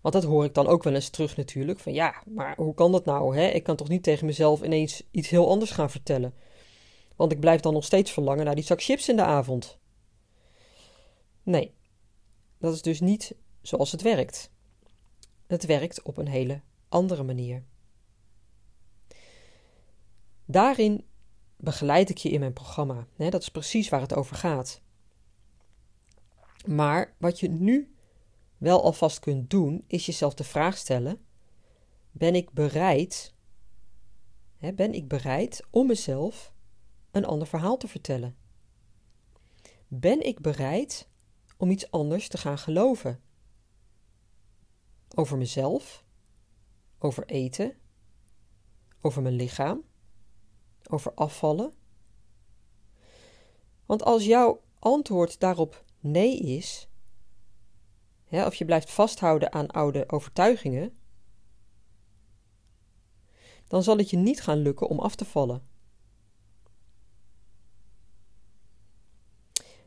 Want 0.00 0.14
dat 0.14 0.24
hoor 0.24 0.44
ik 0.44 0.54
dan 0.54 0.66
ook 0.66 0.82
wel 0.82 0.94
eens 0.94 1.08
terug 1.08 1.36
natuurlijk. 1.36 1.78
Van 1.78 1.92
ja, 1.92 2.22
maar 2.26 2.56
hoe 2.56 2.74
kan 2.74 2.92
dat 2.92 3.04
nou? 3.04 3.36
Hè? 3.36 3.46
Ik 3.48 3.62
kan 3.62 3.76
toch 3.76 3.88
niet 3.88 4.02
tegen 4.02 4.26
mezelf 4.26 4.62
ineens 4.62 5.02
iets 5.10 5.28
heel 5.28 5.48
anders 5.48 5.70
gaan 5.70 5.90
vertellen. 5.90 6.34
Want 7.16 7.32
ik 7.32 7.40
blijf 7.40 7.60
dan 7.60 7.72
nog 7.72 7.84
steeds 7.84 8.10
verlangen 8.10 8.44
naar 8.44 8.54
die 8.54 8.64
zak 8.64 8.82
chips 8.82 9.08
in 9.08 9.16
de 9.16 9.22
avond. 9.22 9.78
Nee, 11.42 11.74
dat 12.58 12.74
is 12.74 12.82
dus 12.82 13.00
niet 13.00 13.34
zoals 13.62 13.92
het 13.92 14.02
werkt. 14.02 14.50
Het 15.46 15.66
werkt 15.66 16.02
op 16.02 16.16
een 16.16 16.28
hele 16.28 16.60
andere 16.88 17.22
manier. 17.22 17.64
Daarin 20.44 21.04
begeleid 21.56 22.10
ik 22.10 22.18
je 22.18 22.28
in 22.28 22.40
mijn 22.40 22.52
programma. 22.52 23.06
Dat 23.16 23.42
is 23.42 23.48
precies 23.48 23.88
waar 23.88 24.00
het 24.00 24.14
over 24.14 24.36
gaat. 24.36 24.80
Maar 26.66 27.14
wat 27.18 27.40
je 27.40 27.48
nu 27.48 27.91
wel 28.62 28.82
alvast 28.82 29.18
kunt 29.18 29.50
doen, 29.50 29.84
is 29.86 30.06
jezelf 30.06 30.34
de 30.34 30.44
vraag 30.44 30.76
stellen: 30.76 31.24
ben 32.10 32.34
ik 32.34 32.52
bereid? 32.52 33.34
ben 34.58 34.92
ik 34.92 35.08
bereid 35.08 35.66
om 35.70 35.86
mezelf 35.86 36.52
een 37.10 37.24
ander 37.24 37.46
verhaal 37.46 37.76
te 37.76 37.88
vertellen? 37.88 38.36
Ben 39.88 40.26
ik 40.26 40.40
bereid 40.40 41.08
om 41.56 41.70
iets 41.70 41.90
anders 41.90 42.28
te 42.28 42.38
gaan 42.38 42.58
geloven? 42.58 43.20
Over 45.14 45.38
mezelf, 45.38 46.04
over 46.98 47.26
eten, 47.26 47.76
over 49.00 49.22
mijn 49.22 49.34
lichaam, 49.34 49.84
over 50.90 51.14
afvallen? 51.14 51.72
Want 53.86 54.02
als 54.02 54.24
jouw 54.24 54.62
antwoord 54.78 55.40
daarop 55.40 55.84
nee 56.00 56.38
is, 56.38 56.88
hè, 58.32 58.46
of 58.46 58.54
je 58.54 58.64
blijft 58.64 58.90
vasthouden 58.90 59.52
aan 59.52 59.66
oude 59.66 60.08
overtuigingen, 60.08 60.98
dan 63.68 63.82
zal 63.82 63.96
het 63.96 64.10
je 64.10 64.16
niet 64.16 64.42
gaan 64.42 64.58
lukken 64.58 64.88
om 64.88 64.98
af 64.98 65.14
te 65.14 65.24
vallen. 65.24 65.66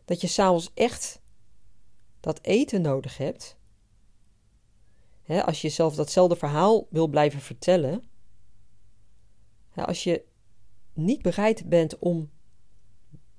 Dat 0.06 0.22
je 0.22 0.28
s'avonds 0.28 0.72
echt 0.74 1.22
dat 2.20 2.40
eten 2.42 2.82
nodig 2.82 3.18
hebt, 3.18 3.58
hè, 5.22 5.44
als 5.46 5.62
je 5.62 5.68
jezelf 5.68 5.96
datzelfde 5.96 6.36
verhaal 6.36 6.88
wil 6.90 7.08
blijven 7.08 7.42
vertellen, 7.42 8.04
hè, 9.70 9.86
als 9.86 10.04
je 10.04 10.26
niet 10.94 11.22
bereid 11.22 11.70
bent 11.70 12.00
om 12.00 12.32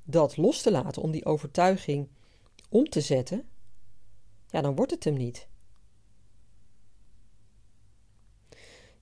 dat 0.02 0.36
los 0.36 0.62
te 0.62 0.70
laten, 0.70 1.02
om 1.02 1.10
die 1.10 1.24
overtuiging 1.24 2.08
om 2.68 2.88
te 2.88 3.00
zetten, 3.00 3.48
ja, 4.56 4.62
dan 4.62 4.74
wordt 4.74 4.90
het 4.90 5.04
hem 5.04 5.14
niet. 5.14 5.48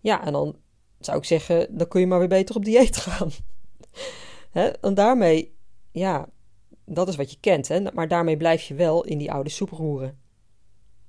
Ja, 0.01 0.25
en 0.25 0.33
dan 0.33 0.57
zou 0.99 1.19
ik 1.19 1.25
zeggen, 1.25 1.77
dan 1.77 1.89
kun 1.89 2.01
je 2.01 2.07
maar 2.07 2.19
weer 2.19 2.29
beter 2.29 2.57
op 2.57 2.65
dieet 2.65 2.97
gaan. 2.97 3.31
En 4.81 4.95
daarmee, 4.95 5.57
ja, 5.91 6.29
dat 6.85 7.09
is 7.09 7.17
wat 7.17 7.31
je 7.31 7.41
kent, 7.41 7.69
hè? 7.69 7.93
maar 7.93 8.09
daarmee 8.09 8.37
blijf 8.37 8.63
je 8.63 8.75
wel 8.75 9.05
in 9.05 9.19
die 9.19 9.33
oude 9.33 9.51
soep 9.51 9.71
roeren. 9.71 10.21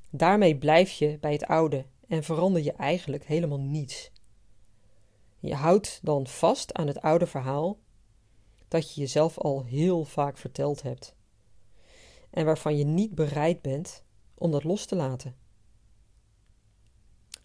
Daarmee 0.09 0.57
blijf 0.57 0.91
je 0.91 1.17
bij 1.19 1.31
het 1.31 1.45
oude 1.45 1.85
en 2.07 2.23
verander 2.23 2.63
je 2.63 2.71
eigenlijk 2.71 3.25
helemaal 3.25 3.59
niets. 3.59 4.11
Je 5.39 5.53
houdt 5.53 5.99
dan 6.03 6.27
vast 6.27 6.73
aan 6.73 6.87
het 6.87 7.01
oude 7.01 7.27
verhaal 7.27 7.79
dat 8.67 8.93
je 8.93 9.01
jezelf 9.01 9.37
al 9.37 9.63
heel 9.63 10.03
vaak 10.03 10.37
verteld 10.37 10.81
hebt 10.81 11.15
en 12.29 12.45
waarvan 12.45 12.77
je 12.77 12.85
niet 12.85 13.15
bereid 13.15 13.61
bent 13.61 14.04
om 14.35 14.51
dat 14.51 14.63
los 14.63 14.85
te 14.85 14.95
laten. 14.95 15.35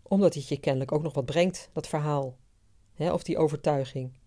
Omdat 0.03 0.35
het 0.35 0.49
je 0.49 0.61
kennelijk 0.61 0.93
ook 0.93 1.03
nog 1.03 1.15
wat 1.15 1.25
brengt, 1.25 1.71
dat 1.73 1.87
verhaal, 1.87 2.39
hè, 2.93 3.13
of 3.13 3.23
die 3.23 3.39
overtuiging. 3.39 4.19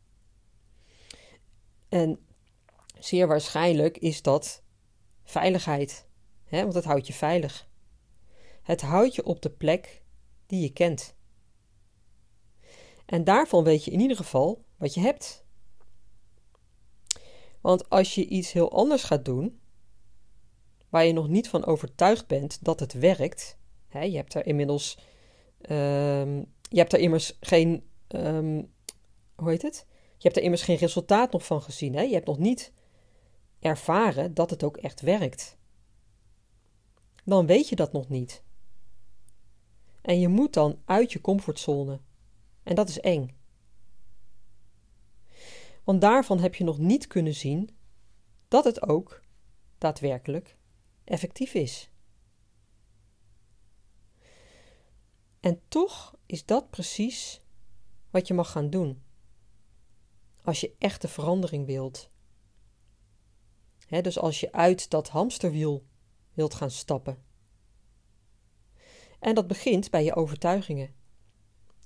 En 1.89 2.19
zeer 2.99 3.28
waarschijnlijk 3.28 3.97
is 3.97 4.21
dat 4.21 4.63
veiligheid, 5.23 6.08
hè, 6.43 6.62
want 6.62 6.73
het 6.73 6.86
houdt 6.86 7.08
je 7.08 7.13
veilig. 7.13 7.69
Het 8.62 8.82
houdt 8.82 9.15
je 9.15 9.26
op 9.26 9.41
de 9.41 9.49
plek 9.49 10.04
die 10.45 10.62
je 10.62 10.73
kent. 10.73 11.15
En 13.06 13.23
daarvan 13.23 13.63
weet 13.63 13.86
je 13.86 13.91
in 13.91 13.99
ieder 13.99 14.17
geval 14.17 14.65
wat 14.78 14.93
je 14.93 14.99
hebt. 14.99 15.45
Want 17.62 17.89
als 17.89 18.15
je 18.15 18.28
iets 18.28 18.52
heel 18.52 18.71
anders 18.71 19.04
gaat 19.04 19.26
doen, 19.26 19.62
waar 20.93 21.06
je 21.06 21.13
nog 21.13 21.27
niet 21.27 21.49
van 21.49 21.65
overtuigd 21.65 22.27
bent 22.27 22.63
dat 22.63 22.79
het 22.79 22.93
werkt, 22.93 23.58
hè, 23.88 24.01
je 24.01 24.15
hebt 24.15 24.34
er 24.34 24.45
inmiddels, 24.45 24.97
um, 25.69 26.45
je 26.62 26.77
hebt 26.77 26.93
er 26.93 26.99
immers 26.99 27.38
geen, 27.39 27.89
um, 28.08 28.71
hoe 29.36 29.49
heet 29.49 29.62
het? 29.62 29.86
Je 29.89 30.27
hebt 30.27 30.38
er 30.38 30.43
immers 30.43 30.62
geen 30.62 30.75
resultaat 30.75 31.32
nog 31.32 31.45
van 31.45 31.62
gezien. 31.62 31.95
Hè? 31.95 32.01
Je 32.01 32.13
hebt 32.13 32.25
nog 32.25 32.38
niet 32.38 32.71
ervaren 33.60 34.34
dat 34.34 34.49
het 34.49 34.63
ook 34.63 34.77
echt 34.77 35.01
werkt. 35.01 35.58
Dan 37.23 37.45
weet 37.45 37.69
je 37.69 37.75
dat 37.75 37.93
nog 37.93 38.10
niet. 38.10 38.43
En 40.01 40.19
je 40.19 40.27
moet 40.27 40.53
dan 40.53 40.82
uit 40.86 41.12
je 41.12 41.21
comfortzone. 41.21 41.99
En 42.63 42.75
dat 42.75 42.89
is 42.89 42.99
eng. 42.99 43.36
Want 45.84 46.01
daarvan 46.01 46.39
heb 46.39 46.56
je 46.56 46.63
nog 46.63 46.77
niet 46.77 47.08
kunnen 47.08 47.36
zien 47.36 47.69
dat 48.47 48.63
het 48.63 48.88
ook 48.88 49.21
daadwerkelijk 49.77 50.58
effectief 51.03 51.53
is. 51.53 51.89
En 55.39 55.61
toch 55.67 56.15
is 56.25 56.45
dat 56.45 56.69
precies 56.69 57.41
wat 58.09 58.27
je 58.27 58.33
mag 58.33 58.51
gaan 58.51 58.69
doen. 58.69 59.03
Als 60.43 60.59
je 60.59 60.75
echte 60.77 61.07
verandering 61.07 61.65
wilt. 61.65 62.09
dus 63.87 64.19
als 64.19 64.39
je 64.39 64.51
uit 64.51 64.89
dat 64.89 65.09
hamsterwiel 65.09 65.85
wilt 66.33 66.53
gaan 66.53 66.71
stappen. 66.71 67.23
En 69.19 69.35
dat 69.35 69.47
begint 69.47 69.89
bij 69.89 70.03
je 70.03 70.15
overtuigingen. 70.15 70.93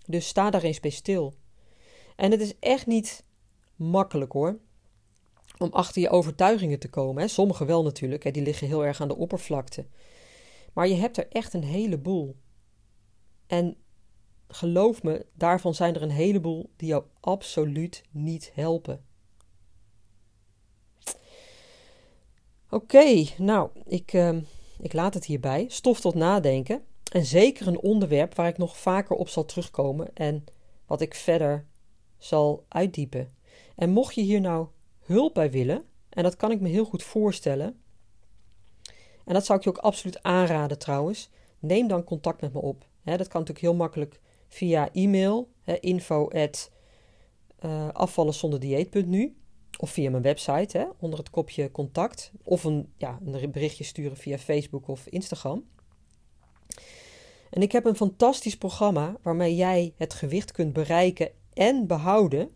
Dus 0.06 0.28
sta 0.28 0.50
daar 0.50 0.64
eens 0.64 0.80
bij 0.80 0.92
stil. 0.92 1.34
En 2.16 2.32
het 2.32 2.42
is 2.42 2.60
echt 2.60 2.86
niet 2.86 3.26
makkelijk 3.76 4.32
hoor. 4.32 4.60
Om 5.58 5.70
achter 5.72 6.02
je 6.02 6.10
overtuigingen 6.10 6.80
te 6.80 6.90
komen. 6.90 7.22
Hè. 7.22 7.28
Sommige 7.28 7.66
wel 7.66 7.84
natuurlijk, 7.84 8.24
hè, 8.24 8.32
die 8.32 8.42
liggen 8.42 8.68
heel 8.68 8.86
erg 8.86 9.02
aan 9.02 9.08
de 9.08 9.18
oppervlakte. 9.18 9.86
Maar 10.74 10.88
je 10.88 10.96
hebt 10.96 11.18
er 11.18 11.28
echt 11.30 11.54
een 11.54 11.64
heleboel. 11.64 12.36
En 13.48 13.78
geloof 14.48 15.04
me, 15.04 15.26
daarvan 15.34 15.74
zijn 15.74 15.96
er 15.96 16.02
een 16.02 16.10
heleboel 16.10 16.70
die 16.76 16.88
jou 16.88 17.04
absoluut 17.20 18.04
niet 18.12 18.52
helpen. 18.54 19.06
Oké, 22.70 23.26
nou, 23.38 23.70
ik, 23.86 24.14
uh, 24.14 24.38
ik 24.80 24.94
laat 24.94 25.14
het 25.14 25.26
hierbij. 25.26 25.66
Stof 25.68 26.00
tot 26.00 26.16
nadenken. 26.16 26.82
En 27.12 27.26
zeker 27.26 27.68
een 27.68 27.80
onderwerp 27.80 28.36
waar 28.36 28.48
ik 28.48 28.58
nog 28.58 28.78
vaker 28.78 29.16
op 29.16 29.30
zal 29.30 29.46
terugkomen 29.46 30.16
en 30.16 30.44
wat 30.86 31.02
ik 31.02 31.14
verder 31.16 31.66
zal 32.18 32.66
uitdiepen. 32.68 33.36
En 33.76 33.90
mocht 33.90 34.16
je 34.16 34.22
hier 34.22 34.42
nou 34.42 34.68
hulp 35.08 35.34
bij 35.34 35.52
willen, 35.52 35.84
en 36.10 36.24
dat 36.24 36.36
kan 36.36 36.52
ik 36.52 36.62
me 36.62 36.70
heel 36.70 36.86
goed 36.86 37.04
voorstellen, 37.04 37.82
en 39.26 39.34
dat 39.34 39.46
zou 39.46 39.58
ik 39.58 39.64
je 39.64 39.70
ook 39.70 39.78
absoluut 39.78 40.24
aanraden 40.24 40.80
trouwens, 40.80 41.30
neem 41.60 41.88
dan 41.88 42.04
contact 42.04 42.42
met 42.42 42.54
me 42.54 42.60
op. 42.62 42.86
dat 43.04 43.28
kan 43.28 43.40
natuurlijk 43.40 43.60
heel 43.60 43.76
makkelijk 43.76 44.20
via 44.48 44.92
e-mail, 44.94 45.50
info 45.80 46.30
at, 46.30 46.72
uh, 47.66 47.90
of 49.80 49.90
via 49.90 50.10
mijn 50.10 50.24
website 50.24 50.78
hè, 50.78 50.86
onder 51.00 51.20
het 51.20 51.30
kopje 51.30 51.72
contact. 51.72 52.32
Of 52.44 52.64
een, 52.64 52.94
ja, 52.98 53.20
een 53.26 53.52
berichtje 53.52 53.84
sturen 53.84 54.18
via 54.18 54.38
Facebook 54.38 54.88
of 54.88 55.08
Instagram. 55.08 55.66
En 57.50 57.62
ik 57.62 57.72
heb 57.72 57.86
een 57.86 57.96
fantastisch 57.96 58.58
programma 58.58 59.18
waarmee 59.22 59.56
jij 59.56 59.94
het 59.98 60.14
gewicht 60.14 60.52
kunt 60.52 60.74
bereiken 60.74 61.32
en 61.54 61.88
behouden 61.88 62.52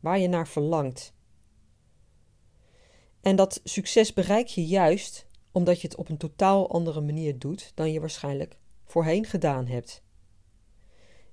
waar 0.00 0.18
je 0.18 0.28
naar 0.28 0.48
verlangt. 0.48 1.14
En 3.24 3.36
dat 3.36 3.60
succes 3.64 4.12
bereik 4.12 4.46
je 4.46 4.66
juist 4.66 5.26
omdat 5.52 5.80
je 5.80 5.88
het 5.88 5.96
op 5.96 6.08
een 6.08 6.16
totaal 6.16 6.70
andere 6.70 7.00
manier 7.00 7.38
doet 7.38 7.72
dan 7.74 7.92
je 7.92 8.00
waarschijnlijk 8.00 8.56
voorheen 8.84 9.24
gedaan 9.24 9.66
hebt. 9.66 10.02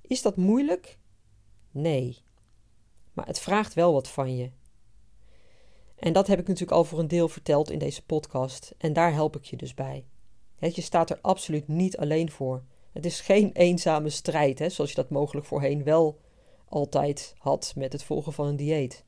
Is 0.02 0.22
dat 0.22 0.36
moeilijk? 0.36 0.98
Nee. 1.72 2.18
Maar 3.14 3.26
het 3.26 3.40
vraagt 3.40 3.74
wel 3.74 3.94
wat 3.94 4.08
van 4.08 4.36
je. 4.36 4.52
En 5.96 6.14
dat 6.14 6.28
heb 6.28 6.40
ik 6.40 6.48
natuurlijk 6.48 6.78
al 6.78 6.84
voor 6.84 7.00
een 7.00 7.08
deel 7.08 7.28
verteld 7.28 7.70
in 7.70 7.80
deze 7.80 8.06
podcast. 8.06 8.74
En 8.78 8.94
daar 8.94 9.14
help 9.14 9.36
ik 9.36 9.44
je 9.44 9.58
dus 9.58 9.74
bij. 9.74 10.06
je 10.60 10.82
staat 10.82 11.10
er 11.10 11.20
absoluut 11.22 11.68
niet 11.68 11.98
alleen 11.98 12.32
voor. 12.32 12.64
Het 12.92 13.06
is 13.06 13.20
geen 13.22 13.52
eenzame 13.68 14.10
strijd, 14.10 14.60
hè, 14.60 14.70
zoals 14.70 14.90
je 14.90 14.96
dat 14.96 15.10
mogelijk 15.10 15.46
voorheen 15.46 15.84
wel 15.84 16.20
altijd 16.66 17.34
had 17.38 17.74
met 17.76 17.94
het 17.94 18.04
volgen 18.04 18.34
van 18.34 18.48
een 18.48 18.56
dieet. 18.56 19.06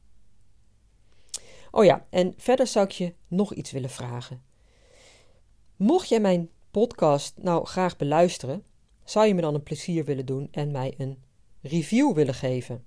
Oh 1.76 1.86
ja, 1.86 2.06
en 2.10 2.34
verder 2.38 2.68
zou 2.68 2.86
ik 2.86 2.92
je 2.92 3.14
nog 3.28 3.54
iets 3.54 3.72
willen 3.72 3.90
vragen. 3.90 4.44
Mocht 5.76 6.10
jij 6.10 6.20
mijn 6.20 6.50
podcast 6.72 7.38
nou 7.42 7.66
graag 7.66 7.98
beluisteren, 7.98 8.64
zou 9.04 9.28
je 9.28 9.34
me 9.34 9.42
dan 9.42 9.54
een 9.54 9.64
plezier 9.64 10.06
willen 10.06 10.26
doen 10.26 10.48
en 10.52 10.72
mij 10.72 10.94
een 10.98 11.24
review 11.62 12.14
willen 12.14 12.34
geven? 12.34 12.86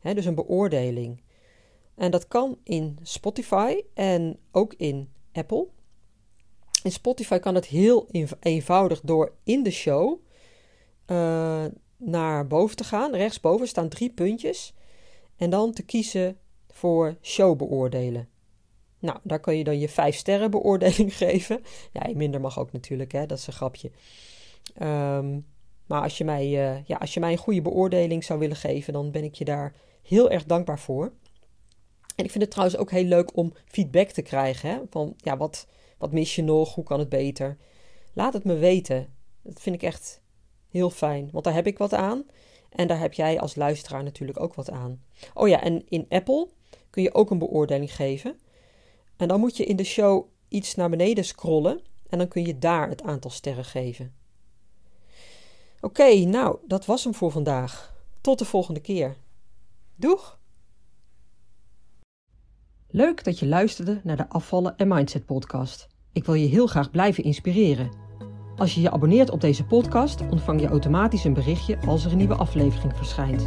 dus 0.00 0.24
een 0.24 0.34
beoordeling. 0.34 1.22
En 1.94 2.10
dat 2.10 2.28
kan 2.28 2.58
in 2.62 2.98
Spotify 3.02 3.80
en 3.94 4.38
ook 4.50 4.74
in 4.74 5.12
Apple. 5.32 5.68
In 6.82 6.92
Spotify 6.92 7.38
kan 7.38 7.54
het 7.54 7.66
heel 7.66 8.08
eenvoudig 8.40 9.00
door 9.00 9.32
in 9.44 9.62
de 9.62 9.70
show 9.70 10.20
uh, 11.06 11.64
naar 11.96 12.46
boven 12.46 12.76
te 12.76 12.84
gaan. 12.84 13.14
Rechtsboven 13.14 13.68
staan 13.68 13.88
drie 13.88 14.10
puntjes. 14.10 14.74
En 15.36 15.50
dan 15.50 15.72
te 15.72 15.82
kiezen 15.82 16.38
voor 16.78 17.16
show 17.22 17.56
beoordelen. 17.56 18.28
Nou, 18.98 19.18
daar 19.22 19.40
kan 19.40 19.56
je 19.56 19.64
dan 19.64 19.78
je 19.78 19.88
vijf 19.88 20.16
sterren 20.16 20.50
beoordeling 20.50 21.16
geven. 21.24 21.60
Ja, 21.92 22.10
minder 22.14 22.40
mag 22.40 22.58
ook 22.58 22.72
natuurlijk, 22.72 23.12
hè? 23.12 23.26
dat 23.26 23.38
is 23.38 23.46
een 23.46 23.52
grapje. 23.52 23.90
Um, 24.82 25.46
maar 25.86 26.02
als 26.02 26.18
je, 26.18 26.24
mij, 26.24 26.46
uh, 26.46 26.84
ja, 26.84 26.96
als 26.96 27.14
je 27.14 27.20
mij 27.20 27.32
een 27.32 27.38
goede 27.38 27.62
beoordeling 27.62 28.24
zou 28.24 28.38
willen 28.38 28.56
geven, 28.56 28.92
dan 28.92 29.10
ben 29.10 29.24
ik 29.24 29.34
je 29.34 29.44
daar 29.44 29.74
heel 30.02 30.30
erg 30.30 30.44
dankbaar 30.44 30.78
voor. 30.78 31.12
En 32.16 32.24
ik 32.24 32.30
vind 32.30 32.44
het 32.44 32.50
trouwens 32.50 32.78
ook 32.78 32.90
heel 32.90 33.04
leuk 33.04 33.36
om 33.36 33.52
feedback 33.64 34.08
te 34.08 34.22
krijgen. 34.22 34.70
Hè? 34.70 34.78
Van 34.90 35.14
ja, 35.16 35.36
wat, 35.36 35.66
wat 35.98 36.12
mis 36.12 36.34
je 36.34 36.42
nog? 36.42 36.74
Hoe 36.74 36.84
kan 36.84 36.98
het 36.98 37.08
beter? 37.08 37.56
Laat 38.12 38.32
het 38.32 38.44
me 38.44 38.54
weten. 38.54 39.14
Dat 39.42 39.60
vind 39.60 39.74
ik 39.74 39.82
echt 39.82 40.22
heel 40.68 40.90
fijn, 40.90 41.28
want 41.32 41.44
daar 41.44 41.54
heb 41.54 41.66
ik 41.66 41.78
wat 41.78 41.94
aan. 41.94 42.24
En 42.70 42.86
daar 42.86 42.98
heb 42.98 43.12
jij 43.12 43.40
als 43.40 43.54
luisteraar 43.54 44.02
natuurlijk 44.02 44.40
ook 44.40 44.54
wat 44.54 44.70
aan. 44.70 45.02
Oh 45.34 45.48
ja, 45.48 45.62
en 45.62 45.88
in 45.88 46.06
Apple 46.08 46.48
kun 46.90 47.02
je 47.02 47.14
ook 47.14 47.30
een 47.30 47.38
beoordeling 47.38 47.94
geven. 47.94 48.38
En 49.16 49.28
dan 49.28 49.40
moet 49.40 49.56
je 49.56 49.64
in 49.64 49.76
de 49.76 49.84
show 49.84 50.26
iets 50.48 50.74
naar 50.74 50.90
beneden 50.90 51.24
scrollen 51.24 51.80
en 52.08 52.18
dan 52.18 52.28
kun 52.28 52.46
je 52.46 52.58
daar 52.58 52.88
het 52.88 53.02
aantal 53.02 53.30
sterren 53.30 53.64
geven. 53.64 54.14
Oké, 55.80 56.14
nou, 56.14 56.58
dat 56.66 56.86
was 56.86 57.04
hem 57.04 57.14
voor 57.14 57.30
vandaag. 57.30 57.96
Tot 58.20 58.38
de 58.38 58.44
volgende 58.44 58.80
keer. 58.80 59.16
Doeg! 59.94 60.38
Leuk 62.90 63.24
dat 63.24 63.38
je 63.38 63.46
luisterde 63.46 64.00
naar 64.04 64.16
de 64.16 64.28
Afvallen 64.28 64.76
en 64.76 64.88
Mindset 64.88 65.26
podcast. 65.26 65.86
Ik 66.12 66.24
wil 66.24 66.34
je 66.34 66.46
heel 66.46 66.66
graag 66.66 66.90
blijven 66.90 67.24
inspireren. 67.24 67.90
Als 68.56 68.74
je 68.74 68.80
je 68.80 68.90
abonneert 68.90 69.30
op 69.30 69.40
deze 69.40 69.64
podcast, 69.64 70.20
ontvang 70.30 70.60
je 70.60 70.68
automatisch 70.68 71.24
een 71.24 71.34
berichtje 71.34 71.78
als 71.86 72.04
er 72.04 72.10
een 72.10 72.18
nieuwe 72.18 72.34
aflevering 72.34 72.96
verschijnt. 72.96 73.46